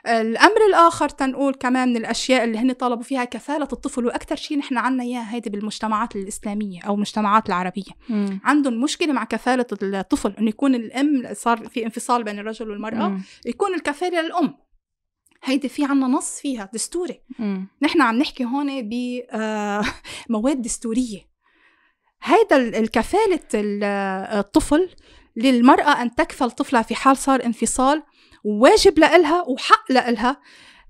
الأمر 0.08 0.66
الآخر 0.70 1.10
تنقول 1.10 1.54
كمان 1.54 1.90
من 1.90 1.98
الأشياء 1.98 2.44
اللي 2.44 2.58
هن 2.58 2.72
طلبوا 2.72 3.04
فيها 3.04 3.24
كفالة 3.26 3.68
الطفل 3.74 4.06
وأكثر 4.06 4.36
شيء 4.36 4.58
نحن 4.58 4.78
عنا 4.78 5.04
إياها 5.04 5.34
هيدي 5.36 5.50
بالمجتمعات 5.50 6.16
الإسلامية 6.16 6.82
أو 6.82 6.96
المجتمعات 6.96 7.48
العربية. 7.48 7.92
مم. 8.10 8.40
عندهم 8.44 8.82
مشكلة 8.82 9.14
مع 9.14 9.24
كفالة 9.24 9.66
الطفل 9.84 10.34
إنه 10.40 10.50
يكون 10.50 10.76
الأم 10.76 11.24
صار 11.34 11.68
في 11.68 11.86
انفصال 11.86 12.24
بين 12.24 12.40
الرجل 12.40 12.70
والمرأة 12.70 13.08
مم. 13.10 13.22
يكون 13.46 13.74
الكفالة 13.74 14.22
للأم. 14.22 14.54
هيدي 15.44 15.70
في 15.70 15.86
عنا 15.86 16.08
نص 16.08 16.40
فيها 16.40 16.70
دستوري. 16.74 17.22
نحن 17.82 18.02
عم 18.02 18.16
نحكي 18.16 18.46
هون 18.46 18.90
بمواد 18.90 20.62
دستورية 20.68 21.28
هيدا 22.24 22.56
ال- 22.56 22.76
الكفالة 22.76 23.40
ال- 23.54 23.84
الطفل 24.40 24.90
للمرأة 25.36 26.02
أن 26.02 26.16
تكفل 26.16 26.52
طفلها 26.52 26.82
في 26.82 26.96
حال 26.96 27.18
صار 27.18 27.46
انفصال 27.46 28.04
واجب 28.44 29.00
لإلها 29.00 29.42
وحق 29.48 29.92
لإلها 29.92 30.38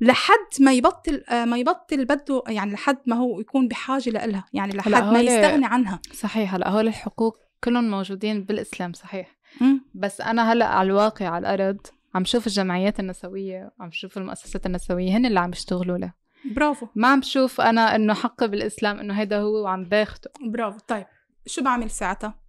لحد 0.02 0.48
ما 0.60 0.74
يبطل 0.74 1.24
آه، 1.30 1.46
ما 1.46 1.58
يبطل 1.58 2.06
بده 2.06 2.44
يعني 2.48 2.74
لحد 2.74 2.98
ما 3.06 3.16
هو 3.16 3.40
يكون 3.40 3.68
بحاجة 3.68 4.10
لإلها 4.10 4.46
يعني 4.54 4.74
لحد 4.74 4.92
ما 4.92 5.20
يستغني 5.22 5.66
عنها 5.66 6.00
صحيح 6.14 6.54
هلا 6.54 6.70
هول 6.70 6.88
الحقوق 6.88 7.38
كلهم 7.64 7.92
موجودين 7.92 8.44
بالإسلام 8.44 8.94
صحيح 8.94 9.36
مم. 9.62 9.86
بس 9.94 10.22
أنا 10.22 10.54
هلا 10.54 10.66
على 10.66 10.86
الواقع 10.86 11.28
على 11.30 11.54
الأرض 11.56 11.88
عم 12.16 12.26
شوف 12.26 12.48
الجمعيات 12.48 13.00
النسوية 13.00 13.72
عم 13.80 13.92
شوف 13.92 14.18
المؤسسات 14.18 14.66
النسوية 14.66 15.18
هن 15.18 15.26
اللي 15.26 15.40
عم 15.40 15.52
يشتغلوا 15.52 15.98
له 15.98 16.14
برافو. 16.56 16.88
ما 16.96 17.08
عم 17.08 17.22
شوف 17.22 17.62
أنا 17.62 17.96
إنه 17.96 18.14
حق 18.14 18.46
بالإسلام 18.46 19.00
إنه 19.00 19.14
هيدا 19.14 19.40
هو 19.40 19.64
وعم 19.64 19.84
باخده. 19.84 20.32
برافو. 20.42 20.80
طيب 20.88 21.06
شو 21.46 21.64
بعمل 21.64 21.90
ساعتها؟ 21.90 22.40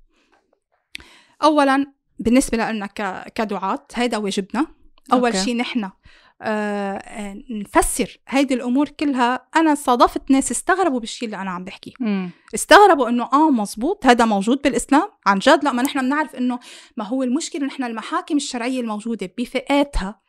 اولا 1.42 1.86
بالنسبة 2.18 2.58
لنا 2.58 2.86
كدعاة 3.34 3.86
هيدا 3.94 4.16
واجبنا. 4.16 4.66
أوكي. 5.12 5.38
شيء 5.38 5.56
نحن 5.56 5.90
آه 6.42 7.42
نفسر 7.50 8.20
هيدي 8.28 8.54
الأمور 8.54 8.88
كلها. 8.88 9.46
أنا 9.56 9.74
صادفت 9.74 10.30
ناس 10.30 10.50
استغربوا 10.50 11.00
بالشيء 11.00 11.26
اللي 11.26 11.42
أنا 11.42 11.50
عم 11.50 11.64
بحكيه. 11.64 11.92
استغربوا 12.54 13.08
إنه 13.08 13.28
آه 13.32 13.50
مزبوط 13.50 14.06
هذا 14.06 14.24
موجود 14.24 14.62
بالإسلام؟ 14.62 15.08
عن 15.26 15.38
جد؟ 15.38 15.64
لا 15.64 15.72
ما 15.72 15.82
نحن 15.82 16.00
بنعرف 16.00 16.36
إنه 16.36 16.58
ما 16.96 17.04
هو 17.04 17.22
المشكلة 17.22 17.66
نحن 17.66 17.84
المحاكم 17.84 18.36
الشرعية 18.36 18.80
الموجودة 18.80 19.30
بفئاتها 19.38 20.20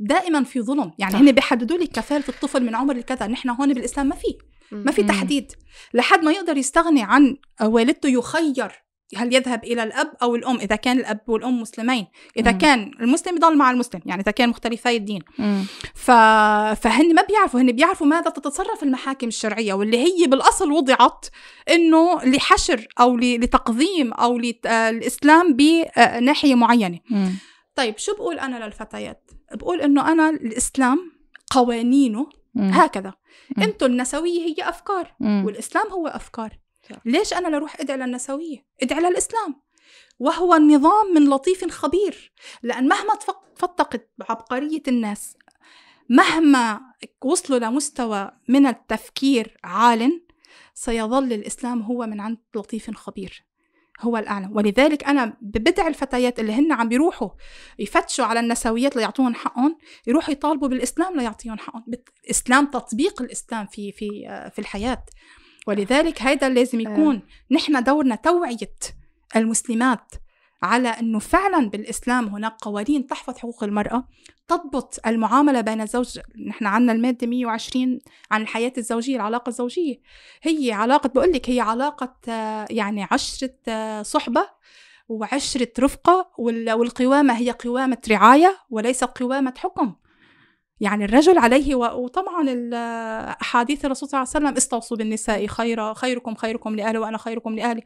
دائما 0.00 0.44
في 0.44 0.60
ظلم. 0.60 0.92
يعني 0.98 1.12
صح. 1.12 1.18
هن 1.18 1.32
بيحددوا 1.32 1.78
لي 1.78 1.86
كفالة 1.86 2.24
الطفل 2.28 2.62
من 2.62 2.74
عمر 2.74 2.96
الكذا. 2.96 3.26
نحن 3.26 3.50
هون 3.50 3.74
بالإسلام 3.74 4.06
ما 4.06 4.14
في. 4.14 4.38
ما 4.72 4.92
في. 4.92 5.02
تحديد. 5.02 5.52
لحد 5.94 6.24
ما 6.24 6.32
يقدر 6.32 6.56
يستغني 6.56 7.02
عن 7.02 7.36
والدته 7.62 8.08
يخير 8.08 8.83
هل 9.16 9.34
يذهب 9.34 9.64
إلى 9.64 9.82
الأب 9.82 10.12
أو 10.22 10.36
الأم 10.36 10.56
إذا 10.56 10.76
كان 10.76 10.98
الأب 10.98 11.20
والأم 11.26 11.60
مسلمين 11.60 12.06
إذا 12.36 12.52
مم. 12.52 12.58
كان 12.58 12.90
المسلم 13.00 13.36
يضل 13.36 13.56
مع 13.56 13.70
المسلم 13.70 14.00
يعني 14.06 14.22
إذا 14.22 14.30
كان 14.30 14.48
مختلفي 14.48 14.96
الدين 14.96 15.22
مم. 15.38 15.64
ف... 15.94 16.10
فهن 16.80 17.14
ما 17.14 17.22
بيعرفوا 17.22 17.60
هن 17.60 17.72
بيعرفوا 17.72 18.06
ماذا 18.06 18.30
تتصرف 18.30 18.82
المحاكم 18.82 19.28
الشرعية 19.28 19.74
واللي 19.74 19.98
هي 19.98 20.26
بالأصل 20.26 20.72
وضعت 20.72 21.26
إنه 21.70 22.24
لحشر 22.24 22.86
أو 23.00 23.16
ل... 23.16 23.40
لتقديم 23.40 24.12
أو 24.12 24.38
للاسلام 24.38 25.56
بناحية 25.56 26.54
معينة 26.54 26.98
مم. 27.10 27.32
طيب 27.74 27.98
شو 27.98 28.14
بقول 28.14 28.38
أنا 28.38 28.64
للفتيات 28.66 29.30
بقول 29.54 29.80
إنه 29.80 30.12
أنا 30.12 30.30
الإسلام 30.30 31.12
قوانينه 31.50 32.26
مم. 32.54 32.70
هكذا. 32.70 33.12
أنتم 33.58 33.86
النسوية 33.86 34.40
هي 34.40 34.68
أفكار 34.68 35.14
مم. 35.20 35.42
والإسلام 35.46 35.86
هو 35.92 36.06
أفكار 36.06 36.58
ليش 37.04 37.32
أنا 37.34 37.56
لروح 37.56 37.80
أدعي 37.80 37.96
للنسويه 37.96 38.66
أدعي 38.82 39.00
للاسلام 39.00 39.62
وهو 40.18 40.54
النظام 40.54 41.14
من 41.14 41.30
لطيف 41.30 41.70
خبير. 41.70 42.32
لأن 42.62 42.88
مهما 42.88 43.14
تفق- 43.14 43.44
فتقت 43.56 44.10
عبقريه 44.28 44.82
الناس 44.88 45.36
مهما 46.08 46.80
وصلوا 47.22 47.58
لمستوى 47.58 48.30
من 48.48 48.66
التفكير 48.66 49.56
عال 49.64 50.22
سيظل 50.74 51.32
الإسلام 51.32 51.82
هو 51.82 52.06
من 52.06 52.20
عند 52.20 52.38
لطيف 52.56 52.90
خبير. 52.90 53.44
هو 54.00 54.16
الأعلى. 54.16 54.48
ولذلك 54.52 55.04
أنا 55.04 55.36
بدعي 55.40 55.88
الفتيات 55.88 56.40
اللي 56.40 56.52
هن 56.52 56.72
عم 56.72 56.88
بيروحوا 56.88 57.28
يفتشوا 57.78 58.24
على 58.24 58.40
النسويات 58.40 58.96
ليعطوهم 58.96 59.34
حقهم 59.34 59.78
يروحوا 60.06 60.32
يطالبوا 60.32 60.68
بالإسلام 60.68 61.16
ليعطيهم 61.16 61.58
حقهم. 61.58 61.84
الاسلام 62.24 62.66
تطبيق 62.66 63.22
الإسلام 63.22 63.66
في 63.66 63.92
في 63.92 64.08
في 64.54 64.58
الحياة. 64.58 65.04
ولذلك 65.66 66.22
هيدا 66.22 66.48
لازم 66.48 66.80
يكون 66.80 67.22
نحن 67.50 67.82
دورنا 67.82 68.14
توعية 68.14 68.74
المسلمات 69.36 70.12
على 70.62 70.88
إنه 70.88 71.18
فعلا 71.18 71.70
بالإسلام 71.70 72.26
هناك 72.28 72.52
قوانين 72.62 73.06
تحفظ 73.06 73.38
حقوق 73.38 73.64
المرأة 73.64 74.08
تضبط 74.48 75.00
المعاملة 75.06 75.60
بين 75.60 75.80
الزوج 75.80 76.18
نحن 76.48 76.66
عندنا 76.66 76.92
المادة 76.92 77.26
120 77.26 77.98
عن 78.30 78.42
الحياة 78.42 78.72
الزوجية 78.78 79.16
العلاقة 79.16 79.48
الزوجية. 79.48 80.00
هي 80.42 80.72
علاقة 80.72 81.08
بقول 81.08 81.32
لك 81.32 81.50
هي 81.50 81.60
علاقة 81.60 82.14
آه، 82.28 82.66
يعني 82.70 83.06
عشرة 83.10 83.54
آه، 83.68 84.02
صحبة 84.02 84.46
وعشرة 85.08 85.68
رفقة 85.80 86.30
وال- 86.38 86.72
والقوامة 86.72 87.34
هي 87.38 87.50
قوامة 87.50 87.98
رعاية 88.10 88.56
وليست 88.70 89.04
قوامة 89.04 89.54
حكم. 89.58 89.94
يعني 90.80 91.04
الرجل 91.04 91.38
عليه 91.38 91.74
و- 91.74 92.04
وطبعا 92.04 92.70
أحاديث 93.42 93.84
الرسول 93.84 94.08
صلى 94.08 94.18
الله 94.18 94.30
عليه 94.34 94.44
وسلم 94.46 94.56
استوصوا 94.56 94.96
بالنساء 94.96 95.46
خيرا 95.46 95.94
خيركم 95.94 96.34
خيركم 96.34 96.76
لأهله 96.76 97.00
وأنا 97.00 97.18
خيركم 97.18 97.54
لأهلي. 97.54 97.82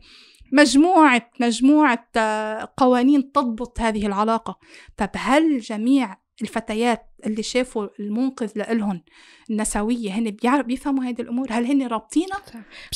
مجموعة 0.53 1.31
مجموعة 1.40 2.09
آه، 2.16 2.72
قوانين 2.77 3.33
تضبط 3.33 3.81
هذه 3.81 4.07
العلاقة. 4.07 4.59
طب 4.96 5.11
هل 5.16 5.61
جميع 5.61 6.16
الفتيات 6.42 7.07
اللي 7.27 7.42
شافوا 7.42 7.88
المنقذ 8.01 8.53
لإلهم 8.57 9.03
النسوية 9.51 10.11
هن 10.11 10.37
بيفهموا 10.62 11.05
هيدي 11.05 11.22
الأمور. 11.22 11.46
هل 11.51 11.66
هن 11.66 11.87
رابطينها؟ 11.87 12.42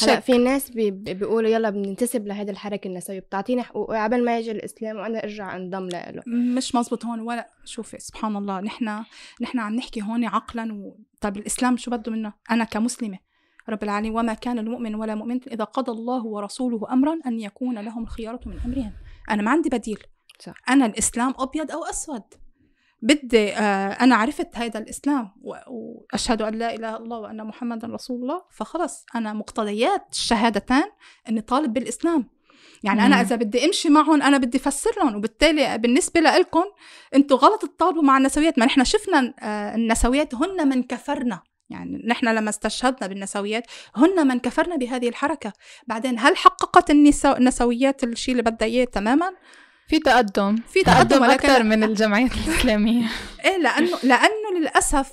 هلا 0.02 0.20
في 0.20 0.38
ناس 0.38 0.70
بي 0.70 0.90
بيقولوا 0.90 1.50
يلا 1.50 1.70
بننتسب 1.70 2.26
لهيدي 2.26 2.50
الحركة 2.50 2.88
النسوية. 2.88 3.20
بتعطيني 3.20 3.62
حقوق. 3.62 3.96
قبل 3.96 4.24
ما 4.24 4.38
يجي 4.38 4.50
الإسلام 4.50 4.96
وأنا 4.96 5.24
أرجع 5.24 5.56
أنضم 5.56 5.88
له 5.88 6.22
مش 6.26 6.74
مزبوط 6.74 7.04
هون 7.04 7.20
ولا. 7.20 7.50
شوفي 7.64 7.98
سبحان 7.98 8.36
الله. 8.36 8.60
نحن 8.60 9.04
نحن 9.40 9.58
عم 9.58 9.74
نحكي 9.74 10.02
هون 10.02 10.24
عقلا 10.24 10.74
و... 10.74 10.96
طيب 11.20 11.36
الإسلام 11.36 11.76
شو 11.76 11.90
بده 11.90 12.12
منا؟ 12.12 12.32
أنا 12.50 12.64
كمسلمة. 12.64 13.18
رب 13.68 13.82
العالمين 13.82 14.12
وما 14.12 14.34
كان 14.34 14.58
المؤمن 14.58 14.94
ولا 14.94 15.14
مؤمنة 15.14 15.40
إذا 15.52 15.64
قضى 15.64 15.92
الله 15.92 16.26
ورسوله 16.26 16.92
أمرا 16.92 17.18
أن 17.26 17.40
يكون 17.40 17.78
لهم 17.78 18.02
الخيارة 18.02 18.40
من 18.46 18.58
أمرهم. 18.64 18.92
أنا 19.30 19.42
ما 19.42 19.50
عندي 19.50 19.68
بديل. 19.68 19.98
صح. 20.38 20.54
أنا 20.68 20.86
الإسلام 20.86 21.34
أبيض 21.38 21.70
أو 21.70 21.84
أسود. 21.84 22.22
بدي 23.02 23.52
آه 23.52 23.92
أنا 23.92 24.16
عرفت 24.16 24.48
هذا 24.56 24.80
الإسلام 24.80 25.30
وأشهد 25.42 26.42
أن 26.42 26.54
لا 26.54 26.74
إله 26.74 26.88
إلا 26.88 26.96
الله 26.96 27.18
وأن 27.18 27.44
محمدا 27.44 27.86
رسول 27.88 28.22
الله 28.22 28.42
فخلص 28.50 29.06
أنا 29.14 29.32
مقتضيات 29.32 30.06
الشهادتان 30.12 30.84
أني 31.28 31.40
طالب 31.40 31.72
بالإسلام. 31.72 32.26
يعني 32.82 33.00
مم. 33.00 33.06
أنا 33.06 33.20
إذا 33.20 33.36
بدي 33.36 33.64
أمشي 33.64 33.88
معهم 33.88 34.22
أنا 34.22 34.38
بدي 34.38 34.58
افسر 34.58 34.90
لهم 34.96 35.16
وبالتالي 35.16 35.78
بالنسبة 35.78 36.20
لكم 36.20 36.64
أنتم 37.14 37.36
غلط 37.36 37.62
تطالبوا 37.62 38.02
مع 38.02 38.16
النسويات. 38.16 38.58
ما 38.58 38.66
نحن 38.66 38.84
شفنا 38.84 39.34
آه، 39.40 39.74
النسويات 39.74 40.34
هن 40.34 40.68
من 40.68 40.82
كفرنا. 40.82 41.42
يعني 41.70 42.02
نحن 42.06 42.28
لما 42.28 42.50
استشهدنا 42.50 43.06
بالنسويات 43.06 43.66
هن 43.96 44.26
من 44.26 44.38
كفرنا 44.38 44.76
بهذه 44.76 45.08
الحركة. 45.08 45.52
بعدين 45.86 46.18
هل 46.18 46.36
حققت 46.36 46.90
النسويات 46.90 48.04
الشيء 48.04 48.32
اللي 48.32 48.50
بدها 48.50 48.68
إياه 48.68 48.84
تماما؟ 48.84 49.30
في 49.92 49.98
تقدم. 49.98 50.56
في 50.56 50.82
تقدم, 50.82 51.08
تقدم 51.08 51.24
أكثر 51.24 51.62
من 51.62 51.84
الجمعيات 51.84 52.30
الإسلامية. 52.32 53.06
إيه 53.44 53.56
لأنه 53.56 53.98
لأنه 54.02 54.58
للأسف 54.60 55.12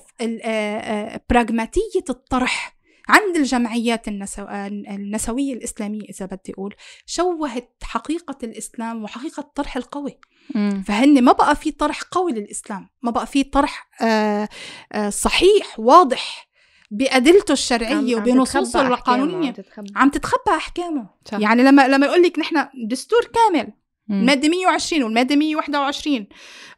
براغماتية 1.30 2.04
الطرح 2.10 2.78
عند 3.10 3.36
الجمعيات 3.36 4.08
النسو... 4.08 4.46
النسوية 4.90 5.54
الإسلامية 5.54 6.02
إذا 6.02 6.26
بدي 6.26 6.54
أقول 6.54 6.76
شوهت 7.06 7.70
حقيقة 7.84 8.38
الإسلام 8.44 9.04
وحقيقة 9.04 9.42
الطرح 9.42 9.78
القوي. 9.78 10.18
مم. 10.56 10.84
فهن 10.88 11.24
ما 11.24 11.32
بقى 11.32 11.56
في 11.56 11.72
طرح 11.72 12.02
قوي 12.02 12.32
للإسلام 12.32 12.90
ما 13.02 13.12
بقى 13.12 13.28
في 13.28 13.44
طرح 13.44 13.90
آآ 14.02 14.48
آآ 14.92 15.10
صحيح 15.10 15.80
واضح 15.80 16.50
بأدلته 16.92 17.52
الشرعية 17.52 18.16
وبنصوصه 18.16 18.88
القانونية. 18.88 19.56
عم 19.96 20.10
تتخبى 20.10 20.52
أحكامه. 20.58 21.10
صح. 21.26 21.40
يعني 21.40 21.64
لما 21.64 21.88
لما 21.88 22.06
يقول 22.06 22.24
لك 22.24 22.40
نحن 22.40 22.68
دستور 22.88 23.22
كامل 23.34 23.74
المادة 24.10 24.50
120 24.50 25.04
والمادة 25.04 25.36
121 25.36 26.28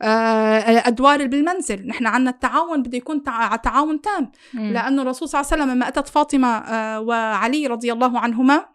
آه، 0.02 0.88
أدوار 0.88 1.28
بالمنزل. 1.28 1.88
نحن 1.88 2.08
عنا 2.08 2.30
التعاون 2.30 2.84
بده 2.84 2.98
يكون 2.98 3.24
تعاون 3.64 4.02
تام. 4.02 4.32
لأنه 4.54 5.02
الرسول 5.02 5.30
صلى 5.30 5.42
الله 5.42 5.52
عليه 5.52 5.64
وسلم 5.64 5.76
لما 5.76 5.88
أتت 5.88 6.08
فاطمة 6.08 6.58
آه، 6.58 7.00
وعلي 7.00 7.68
رضي 7.68 7.92
الله 7.94 8.20
عنهما 8.20 8.66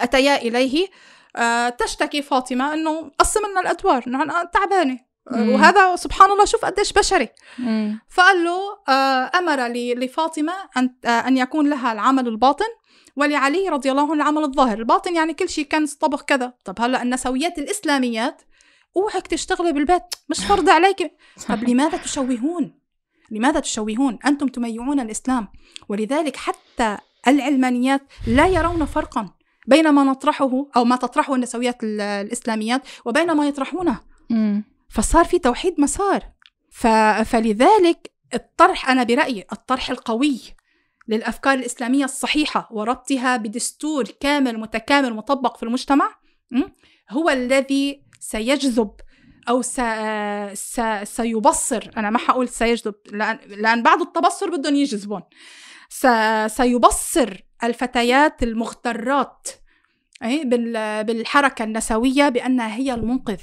أتيا 0.00 0.36
إليه 0.36 0.88
آه، 1.36 1.68
تشتكي 1.68 2.22
فاطمة 2.22 2.74
أنه 2.74 3.10
قسم 3.18 3.40
لنا 3.50 3.60
الأدوار. 3.60 4.08
نحن 4.08 4.30
تعبانة. 4.52 5.13
وهذا 5.32 5.96
سبحان 5.96 6.30
الله 6.30 6.44
شوف 6.44 6.64
قديش 6.64 6.92
بشري. 6.92 7.28
مم. 7.58 8.00
فقال 8.08 8.44
له 8.44 8.58
أمر 9.38 9.66
لفاطمة 9.72 10.52
أن 10.76 10.90
أن 11.04 11.36
يكون 11.36 11.68
لها 11.68 11.92
العمل 11.92 12.28
الباطن 12.28 12.66
ولعلي 13.16 13.68
رضي 13.68 13.90
الله 13.90 14.02
عنه 14.02 14.12
العمل 14.12 14.42
الظاهر. 14.42 14.78
الباطن 14.78 15.14
يعني 15.14 15.34
كل 15.34 15.48
شيء 15.48 15.64
كان 15.64 15.86
طبخ 15.86 16.22
كذا. 16.22 16.52
طب 16.64 16.80
هلا 16.80 17.02
النسويات 17.02 17.58
الإسلاميات 17.58 18.42
أوعك 18.96 19.26
تشتغلي 19.26 19.72
بالبيت 19.72 20.02
مش 20.28 20.44
فرض 20.44 20.68
عليك. 20.68 21.12
طب 21.48 21.64
لماذا 21.64 21.98
تشوهون؟ 21.98 22.78
لماذا 23.30 23.60
تشوهون؟ 23.60 24.18
أنتم 24.26 24.48
تميعون 24.48 25.00
الإسلام. 25.00 25.48
ولذلك 25.88 26.36
حتى 26.36 26.96
العلمانيات 27.28 28.02
لا 28.26 28.46
يرون 28.46 28.84
فرقا 28.84 29.30
بين 29.66 29.90
ما 29.90 30.04
نطرحه 30.04 30.66
أو 30.76 30.84
ما 30.84 30.96
تطرحه 30.96 31.34
النسويات 31.34 31.76
الإسلاميات 31.84 32.82
وبين 33.04 33.32
ما 33.32 33.48
يطرحونه. 33.48 34.00
فصار 34.94 35.24
في 35.24 35.38
توحيد 35.38 35.80
مسار. 35.80 36.22
ف... 36.70 36.86
فلذلك 37.24 38.10
الطرح 38.34 38.90
أنا 38.90 39.02
برأيي 39.02 39.44
الطرح 39.52 39.90
القوي 39.90 40.40
للأفكار 41.08 41.54
الإسلامية 41.54 42.04
الصحيحة 42.04 42.68
وربطها 42.72 43.36
بدستور 43.36 44.04
كامل 44.04 44.58
متكامل 44.58 45.14
مطبق 45.14 45.56
في 45.56 45.62
المجتمع 45.62 46.14
هو 47.10 47.30
الذي 47.30 48.02
سيجذب 48.20 48.90
أو 49.48 49.62
س... 49.62 49.80
س... 50.52 50.80
سيبصر 51.02 51.90
أنا 51.96 52.10
ما 52.10 52.18
حقول 52.18 52.48
سيجذب 52.48 52.94
لأن, 53.12 53.38
لأن 53.46 53.82
بعد 53.82 54.00
التبصر 54.00 54.50
بدهم 54.50 54.74
يجذبون. 54.74 55.22
س... 55.88 56.06
سيبصر 56.46 57.44
الفتيات 57.64 58.42
المغترات 58.42 59.48
بالحركة 61.02 61.62
النسوية 61.62 62.28
بأنها 62.28 62.76
هي 62.76 62.94
المنقذ. 62.94 63.40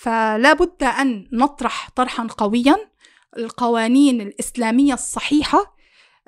فلا 0.00 0.52
بد 0.52 0.82
أن 0.82 1.28
نطرح 1.32 1.90
طرحا 1.96 2.26
قويا. 2.38 2.76
القوانين 3.38 4.20
الإسلامية 4.20 4.94
الصحيحة 4.94 5.76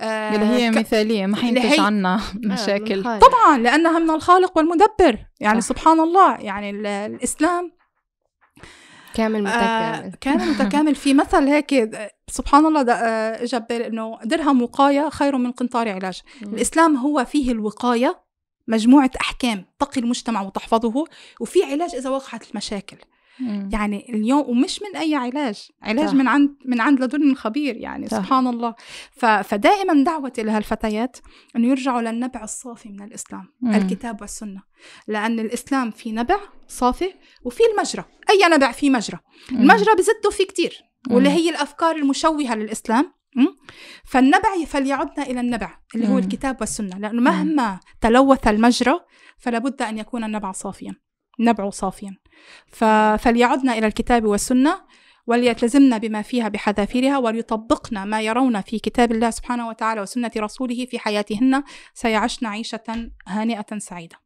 اللي 0.00 0.44
هي 0.44 0.70
ك... 0.70 0.78
مثالية 0.78 1.26
ما 1.26 1.36
حينتج 1.36 1.66
هي... 1.66 1.80
عنا 1.80 2.20
مشاكل. 2.52 3.06
آه 3.06 3.18
طبعا 3.18 3.58
لأنها 3.58 3.98
من 3.98 4.10
الخالق 4.10 4.58
والمدبر. 4.58 5.18
يعني 5.40 5.60
صح. 5.60 5.68
سبحان 5.68 6.00
الله 6.00 6.36
يعني 6.36 6.70
الإسلام 7.06 7.72
كامل 9.14 9.42
متكامل. 9.42 10.04
آه 10.04 10.12
كامل 10.20 10.50
متكامل. 10.52 10.94
في 10.94 11.14
مثل 11.14 11.48
هيك 11.48 11.88
سبحان 12.28 12.66
الله 12.66 12.92
آه، 12.92 13.42
اجى 13.42 13.86
إنه 13.86 14.18
درهم 14.24 14.62
وقاية 14.62 15.08
خير 15.08 15.36
من 15.36 15.52
قنطار 15.52 15.88
علاج. 15.88 16.20
الإسلام 16.42 16.96
هو 16.96 17.24
فيه 17.24 17.52
الوقاية 17.52 18.22
مجموعة 18.68 19.10
أحكام 19.20 19.64
تقي 19.78 20.00
المجتمع 20.00 20.42
وتحفظه 20.42 21.04
وفي 21.40 21.64
علاج 21.64 21.94
إذا 21.94 22.10
وقعت 22.10 22.50
المشاكل. 22.50 22.96
مم. 23.40 23.68
يعني 23.72 24.14
اليوم 24.14 24.48
ومش 24.48 24.82
من 24.82 24.96
أي 24.96 25.14
علاج 25.14 25.68
علاج 25.82 26.08
صح. 26.08 26.14
من 26.14 26.28
عند 26.28 26.56
من 26.64 26.80
عند 26.80 27.00
لدن 27.00 27.34
خبير 27.34 27.76
يعني 27.76 28.08
صح. 28.08 28.16
سبحان 28.16 28.46
الله 28.46 28.74
ف... 29.12 29.26
فدائما 29.26 30.04
دعوتي 30.04 30.42
لهالفتيات 30.42 31.16
إنه 31.56 31.68
يرجعوا 31.68 32.00
للنبع 32.00 32.44
الصافي 32.44 32.88
من 32.88 33.02
الإسلام 33.02 33.48
مم. 33.60 33.74
الكتاب 33.74 34.20
والسنة 34.20 34.62
لأن 35.08 35.40
الإسلام 35.40 35.90
في 35.90 36.12
نبع 36.12 36.38
صافي 36.68 37.14
وفي 37.44 37.62
المجرى 37.74 38.04
أي 38.30 38.48
نبع 38.48 38.72
في 38.72 38.90
مجرى. 38.90 39.18
المجرى 39.52 39.94
بزده 39.94 40.30
في 40.30 40.44
كتير 40.44 40.82
واللي 41.10 41.28
هي 41.30 41.50
الأفكار 41.50 41.96
المشوهة 41.96 42.54
للإسلام 42.54 43.12
فالنبع 44.04 44.64
فليعدنا 44.66 45.26
إلى 45.26 45.40
النبع 45.40 45.78
اللي 45.94 46.08
هو 46.08 46.18
الكتاب 46.18 46.56
والسنة 46.60 46.98
لأنه 46.98 47.22
مهما 47.22 47.80
تلوث 48.00 48.48
المجرى 48.48 49.00
فلا 49.38 49.58
بد 49.58 49.82
أن 49.82 49.98
يكون 49.98 50.24
النبع 50.24 50.52
صافيا 50.52 50.94
نبع 51.40 51.70
صافيا. 51.70 52.16
فليعدنا 53.18 53.78
إلى 53.78 53.86
الكتاب 53.86 54.24
والسنة 54.24 54.80
وليتلزمنا 55.26 55.98
بما 55.98 56.22
فيها 56.22 56.48
بحذافيرها 56.48 57.18
وليطبقن 57.18 58.02
ما 58.02 58.20
يرون 58.20 58.60
في 58.60 58.78
كتاب 58.78 59.12
الله 59.12 59.30
سبحانه 59.30 59.68
وتعالى 59.68 60.00
وسنة 60.00 60.30
رسوله 60.36 60.86
في 60.86 60.98
حياتهن. 60.98 61.62
سيعشن 61.94 62.46
عيشة 62.46 63.10
هانئة 63.28 63.78
سعيدة. 63.78 64.21